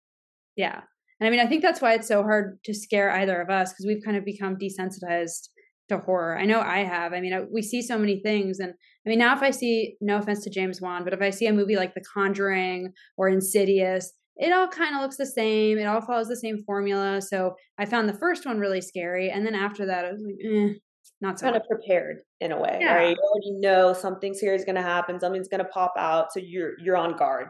Yeah 0.55 0.81
and 1.23 1.27
I 1.27 1.29
mean, 1.31 1.39
I 1.39 1.47
think 1.47 1.61
that's 1.61 1.81
why 1.81 1.93
it's 1.93 2.07
so 2.07 2.21
hard 2.21 2.59
to 2.65 2.73
scare 2.73 3.09
either 3.11 3.41
of 3.41 3.49
us 3.49 3.71
because 3.71 3.85
we've 3.87 4.03
kind 4.03 4.17
of 4.17 4.25
become 4.25 4.57
desensitized 4.57 5.47
to 5.89 5.97
horror. 5.99 6.37
I 6.37 6.43
know 6.45 6.59
I 6.59 6.79
have. 6.79 7.13
I 7.13 7.21
mean, 7.21 7.33
I, 7.33 7.41
we 7.51 7.61
see 7.61 7.81
so 7.81 7.97
many 7.97 8.19
things. 8.19 8.59
And 8.59 8.73
I 9.05 9.09
mean, 9.09 9.19
now 9.19 9.33
if 9.35 9.41
I 9.41 9.51
see, 9.51 9.95
no 10.01 10.17
offense 10.17 10.43
to 10.43 10.49
James 10.49 10.81
Wan, 10.81 11.03
but 11.05 11.13
if 11.13 11.21
I 11.21 11.29
see 11.29 11.47
a 11.47 11.53
movie 11.53 11.75
like 11.77 11.93
The 11.93 12.03
Conjuring 12.13 12.91
or 13.17 13.29
Insidious, 13.29 14.11
it 14.35 14.51
all 14.51 14.67
kind 14.67 14.95
of 14.95 15.01
looks 15.01 15.17
the 15.17 15.25
same. 15.25 15.77
It 15.77 15.85
all 15.85 16.01
follows 16.01 16.27
the 16.27 16.35
same 16.35 16.63
formula. 16.65 17.21
So 17.21 17.55
I 17.77 17.85
found 17.85 18.09
the 18.09 18.17
first 18.17 18.45
one 18.45 18.59
really 18.59 18.81
scary. 18.81 19.29
And 19.29 19.45
then 19.45 19.55
after 19.55 19.85
that, 19.85 20.05
I 20.05 20.11
was 20.11 20.21
like, 20.25 20.35
eh, 20.43 20.73
not 21.21 21.39
so 21.39 21.45
kind 21.45 21.55
much. 21.55 21.63
of 21.63 21.69
prepared 21.69 22.17
in 22.41 22.51
a 22.51 22.59
way, 22.59 22.79
Yeah. 22.81 22.95
right? 22.95 23.15
You 23.15 23.21
already 23.31 23.59
know 23.61 23.93
something 23.93 24.33
scary 24.33 24.55
is 24.55 24.65
going 24.65 24.75
to 24.75 24.81
happen, 24.81 25.19
something's 25.19 25.47
going 25.47 25.63
to 25.63 25.69
pop 25.69 25.93
out, 25.97 26.33
so 26.33 26.39
you're 26.39 26.71
you're 26.83 26.97
on 26.97 27.15
guard. 27.17 27.47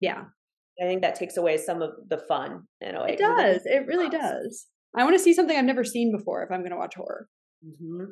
Yeah, 0.00 0.24
I 0.80 0.84
think 0.84 1.02
that 1.02 1.14
takes 1.14 1.36
away 1.36 1.56
some 1.58 1.82
of 1.82 1.90
the 2.08 2.18
fun 2.18 2.62
in 2.80 2.94
a 2.96 3.02
way. 3.02 3.12
it 3.12 3.18
does. 3.18 3.62
It 3.64 3.86
really 3.86 4.08
does. 4.08 4.66
I 4.96 5.04
want 5.04 5.14
to 5.16 5.22
see 5.22 5.32
something 5.32 5.56
I've 5.56 5.64
never 5.64 5.84
seen 5.84 6.12
before 6.16 6.42
if 6.42 6.50
I'm 6.50 6.60
going 6.60 6.70
to 6.70 6.76
watch 6.76 6.94
horror 6.94 7.28
hmm 7.62 8.04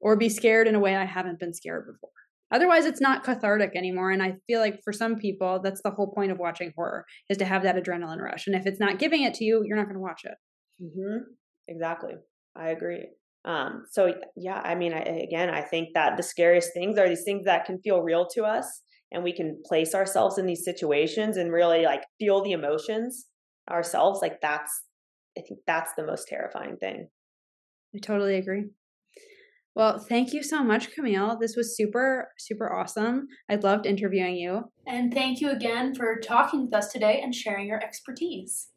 or 0.00 0.16
be 0.16 0.28
scared 0.28 0.66
in 0.66 0.74
a 0.74 0.80
way 0.80 0.96
I 0.96 1.04
haven't 1.04 1.38
been 1.38 1.54
scared 1.54 1.86
before. 1.86 2.10
Otherwise, 2.50 2.84
it's 2.86 3.00
not 3.00 3.22
cathartic 3.22 3.76
anymore. 3.76 4.10
And 4.10 4.20
I 4.22 4.34
feel 4.48 4.58
like 4.58 4.80
for 4.82 4.92
some 4.92 5.16
people, 5.16 5.60
that's 5.62 5.80
the 5.82 5.92
whole 5.92 6.12
point 6.12 6.32
of 6.32 6.38
watching 6.38 6.72
horror 6.76 7.06
is 7.30 7.38
to 7.38 7.44
have 7.44 7.62
that 7.62 7.76
adrenaline 7.76 8.18
rush. 8.20 8.48
And 8.48 8.56
if 8.56 8.66
it's 8.66 8.80
not 8.80 8.98
giving 8.98 9.22
it 9.22 9.32
to 9.34 9.44
you, 9.44 9.62
you're 9.64 9.76
not 9.76 9.84
going 9.84 9.94
to 9.94 10.00
watch 10.00 10.22
it. 10.24 10.34
hmm 10.80 11.18
Exactly. 11.68 12.14
I 12.56 12.70
agree. 12.70 13.06
Um, 13.44 13.84
so 13.90 14.12
yeah, 14.36 14.60
I 14.62 14.74
mean, 14.74 14.92
I, 14.92 14.98
again, 15.00 15.48
I 15.48 15.62
think 15.62 15.90
that 15.94 16.16
the 16.16 16.22
scariest 16.22 16.72
things 16.74 16.98
are 16.98 17.08
these 17.08 17.24
things 17.24 17.44
that 17.44 17.64
can 17.64 17.78
feel 17.80 18.02
real 18.02 18.26
to 18.34 18.42
us, 18.42 18.82
and 19.12 19.22
we 19.22 19.32
can 19.32 19.60
place 19.64 19.94
ourselves 19.94 20.38
in 20.38 20.46
these 20.46 20.64
situations 20.64 21.36
and 21.36 21.52
really 21.52 21.84
like 21.84 22.02
feel 22.18 22.42
the 22.42 22.52
emotions 22.52 23.26
ourselves. 23.70 24.20
Like 24.22 24.40
that's, 24.40 24.82
I 25.38 25.42
think 25.42 25.60
that's 25.66 25.92
the 25.96 26.06
most 26.06 26.26
terrifying 26.28 26.76
thing. 26.78 27.08
I 27.94 27.98
totally 27.98 28.36
agree. 28.36 28.70
Well, 29.74 29.98
thank 29.98 30.34
you 30.34 30.42
so 30.42 30.62
much, 30.62 30.92
Camille. 30.92 31.38
This 31.40 31.56
was 31.56 31.76
super, 31.76 32.28
super 32.38 32.70
awesome. 32.70 33.28
I 33.48 33.54
loved 33.54 33.86
interviewing 33.86 34.36
you. 34.36 34.64
And 34.86 35.14
thank 35.14 35.40
you 35.40 35.50
again 35.50 35.94
for 35.94 36.20
talking 36.20 36.64
with 36.64 36.74
us 36.74 36.92
today 36.92 37.20
and 37.22 37.34
sharing 37.34 37.66
your 37.66 37.82
expertise. 37.82 38.68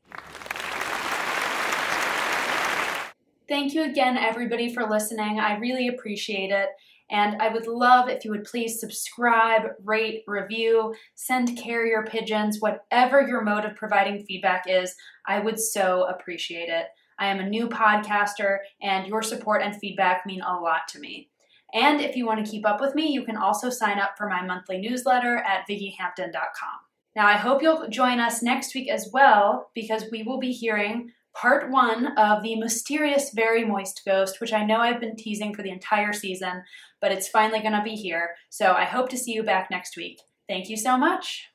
Thank 3.48 3.74
you 3.74 3.84
again, 3.84 4.18
everybody, 4.18 4.74
for 4.74 4.90
listening. 4.90 5.40
I 5.40 5.58
really 5.58 5.88
appreciate 5.88 6.52
it. 6.52 6.70
And 7.12 7.42
I 7.42 7.50
would 7.50 7.68
love 7.68 8.10
if 8.10 8.26
you 8.26 8.32
would 8.32 8.46
please 8.46 8.80
subscribe, 8.80 9.72
rate, 9.84 10.24
review, 10.28 10.96
send 11.14 11.58
carrier 11.58 12.04
pigeons, 12.10 12.60
whatever 12.60 13.22
your 13.22 13.42
mode 13.42 13.66
of 13.66 13.76
providing 13.76 14.26
feedback 14.26 14.64
is. 14.68 14.96
I 15.28 15.40
would 15.40 15.60
so 15.60 16.04
appreciate 16.06 16.70
it. 16.70 16.88
I 17.20 17.28
am 17.28 17.40
a 17.40 17.48
new 17.48 17.70
podcaster, 17.70 18.58
and 18.82 19.08
your 19.08 19.22
support 19.22 19.62
and 19.62 19.76
feedback 19.76 20.26
mean 20.26 20.42
a 20.42 20.60
lot 20.60 20.88
to 20.90 21.00
me. 21.00 21.30
And 21.74 22.02
if 22.02 22.16
you 22.16 22.26
want 22.26 22.44
to 22.44 22.50
keep 22.50 22.66
up 22.66 22.82
with 22.82 22.96
me, 22.96 23.08
you 23.08 23.24
can 23.24 23.38
also 23.38 23.70
sign 23.70 24.00
up 24.00 24.18
for 24.18 24.28
my 24.28 24.42
monthly 24.46 24.80
newsletter 24.80 25.38
at 25.38 25.68
ViggyHampton.com. 25.70 26.80
Now, 27.16 27.28
I 27.28 27.34
hope 27.34 27.62
you'll 27.62 27.88
join 27.88 28.20
us 28.20 28.44
next 28.44 28.76
week 28.76 28.90
as 28.90 29.10
well 29.14 29.70
because 29.74 30.06
we 30.12 30.24
will 30.24 30.40
be 30.40 30.52
hearing 30.52 31.12
part 31.36 31.70
one 31.70 32.18
of 32.18 32.42
The 32.42 32.56
Mysterious 32.56 33.32
Very 33.32 33.66
Moist 33.66 34.02
Ghost, 34.06 34.40
which 34.40 34.54
I 34.54 34.66
know 34.66 34.80
I've 34.80 35.00
been 35.00 35.16
teasing 35.16 35.54
for 35.54 35.62
the 35.62 35.72
entire 35.72 36.14
season, 36.14 36.64
but 37.02 37.12
it's 37.12 37.28
finally 37.28 37.60
going 37.60 37.74
to 37.74 37.84
be 37.84 37.96
here. 37.96 38.36
So 38.50 38.74
I 38.74 38.86
hope 38.86 39.10
to 39.10 39.18
see 39.18 39.34
you 39.34 39.44
back 39.44 39.70
next 39.70 39.98
week. 39.98 40.22
Thank 40.48 40.70
you 40.70 40.78
so 40.78 40.98
much. 40.98 41.50